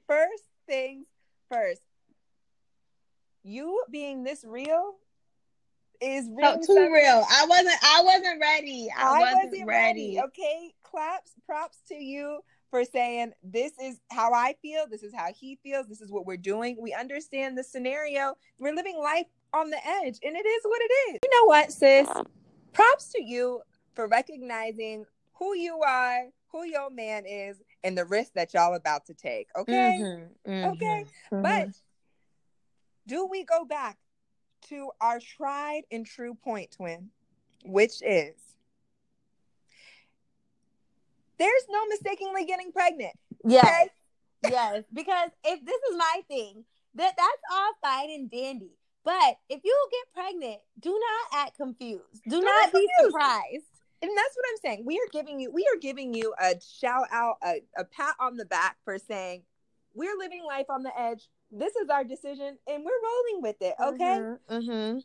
[0.07, 1.07] First things
[1.51, 1.81] first.
[3.43, 4.95] You being this real
[6.01, 10.17] is so really too real i wasn't i wasn't ready i, I wasn't, wasn't ready,
[10.17, 10.21] ready.
[10.27, 12.41] Okay, claps, props to you
[12.75, 16.27] for saying this is how I feel, this is how he feels, this is what
[16.27, 16.77] we're doing.
[16.81, 18.35] We understand the scenario.
[18.59, 21.21] We're living life on the edge, and it is what it is.
[21.23, 22.09] You know what, sis?
[22.73, 23.61] Props to you
[23.95, 29.07] for recognizing who you are, who your man is, and the risk that y'all about
[29.07, 29.49] to take.
[29.57, 31.05] Okay, Mhm, okay.
[31.33, 31.69] mhm, But
[33.07, 33.99] do we go back
[34.69, 37.11] to our tried and true point, twin,
[37.65, 38.35] which is
[41.39, 43.15] there's no mistakenly getting pregnant.
[43.45, 43.89] yes
[44.45, 44.53] Okay?
[44.55, 46.65] yes because if this is my thing
[46.95, 48.71] that that's all fine and dandy
[49.05, 53.07] but if you get pregnant do not act confused do Don't not be confused.
[53.07, 53.74] surprised
[54.05, 54.85] And that's what I'm saying.
[54.85, 58.37] We are giving you, we are giving you a shout out, a, a pat on
[58.37, 59.45] the back for saying
[59.95, 61.29] we're living life on the edge.
[61.51, 63.75] This is our decision, and we're rolling with it.
[63.81, 64.21] Okay.
[64.51, 64.99] mm-hmm.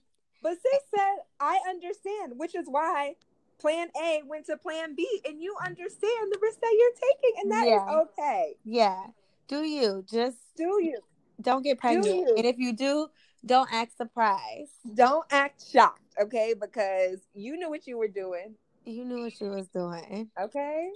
[0.44, 3.16] But sis said, I understand, which is why
[3.60, 7.52] plan A went to plan B, and you understand the risk that you're taking, and
[7.52, 8.02] that is Yeah.
[8.02, 8.56] okay.
[8.66, 9.04] yeah
[9.50, 11.00] do you just Do you?
[11.42, 12.36] don't get pregnant you?
[12.38, 13.08] and if you do
[13.46, 16.54] don't act surprised Don't act shocked, okay?
[16.60, 18.56] Because you knew what you were doing,
[18.90, 20.90] you knew what she was doing okay?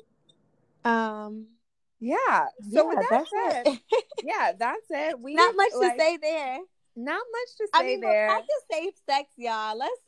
[0.85, 1.47] um
[1.99, 2.47] Yeah.
[2.71, 3.79] So with yeah, that that's said, it.
[4.23, 5.19] yeah, that's it.
[5.19, 6.59] We not much like, to say there
[6.95, 8.27] Not much to say i mean there.
[8.27, 10.01] but practice safe sex y'all let's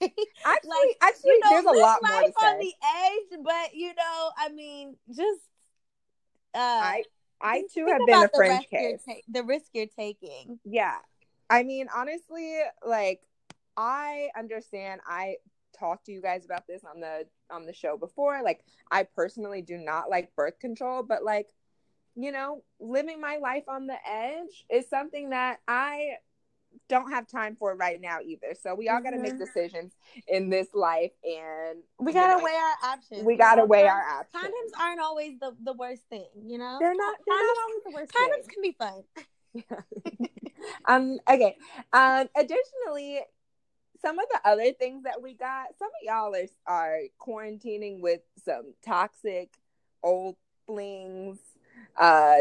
[0.44, 2.60] Actually, like, actually, you know, there's a lot more to life on say.
[2.60, 5.40] the edge, but you know, I mean, just
[6.54, 7.04] uh, I,
[7.40, 9.00] I too have been a French case.
[9.06, 10.58] ta- the risk you're taking.
[10.64, 10.96] Yeah.
[11.48, 13.20] I mean, honestly, like
[13.76, 15.36] I understand I
[15.78, 18.42] talked to you guys about this on the on the show before.
[18.42, 21.48] Like I personally do not like birth control, but like
[22.18, 26.12] you know, living my life on the edge is something that I
[26.88, 28.54] don't have time for right now either.
[28.60, 29.38] So we all got to make Mhm.
[29.38, 29.92] decisions
[30.26, 33.22] in this life and We gotta know, weigh our options.
[33.24, 33.66] we got to know?
[33.66, 34.44] weigh our options.
[34.44, 36.78] Condoms aren't always the, the worst thing, you know.
[36.80, 38.50] They're not they're Condoms- not always the worst Condoms thing.
[38.50, 39.04] can be fun.
[40.86, 41.56] um okay
[41.92, 43.20] um additionally
[44.00, 48.20] some of the other things that we got some of y'all are, are quarantining with
[48.44, 49.50] some toxic
[50.02, 50.36] old
[50.66, 51.38] flings
[51.98, 52.38] uh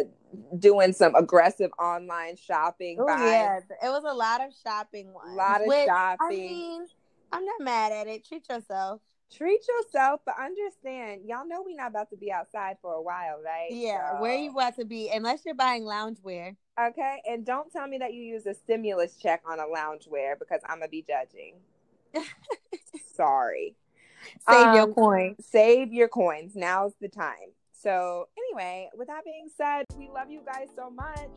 [0.58, 5.32] doing some aggressive online shopping Oh yeah, it was a lot of shopping ones.
[5.32, 6.86] a lot of which, shopping I mean,
[7.32, 8.26] I'm not mad at it.
[8.28, 9.02] Treat yourself.
[9.34, 13.42] Treat yourself, but understand, y'all know we're not about to be outside for a while,
[13.44, 13.70] right?
[13.72, 16.56] Yeah, So- where you about to be, unless you're buying loungewear.
[16.80, 20.62] Okay, and don't tell me that you use a stimulus check on a loungewear because
[20.66, 21.56] I'm gonna be judging.
[23.16, 23.76] Sorry.
[24.50, 24.96] Save your coins.
[24.96, 25.36] coin.
[25.40, 26.56] Save your coins.
[26.56, 27.54] Now's the time.
[27.72, 31.30] So anyway, with that being said, we love you guys so much.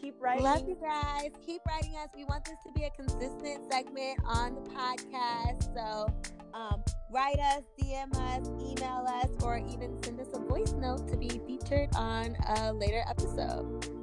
[0.00, 0.44] Keep writing.
[0.44, 1.32] Love you guys.
[1.44, 2.08] Keep writing us.
[2.14, 5.74] We want this to be a consistent segment on the podcast.
[5.74, 6.06] So
[6.54, 11.16] um, write us, DM us, email us, or even send us a voice note to
[11.16, 13.97] be featured on a later episode.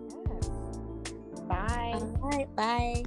[1.47, 1.99] Bye.
[2.19, 2.55] Right.
[2.55, 3.03] Bye.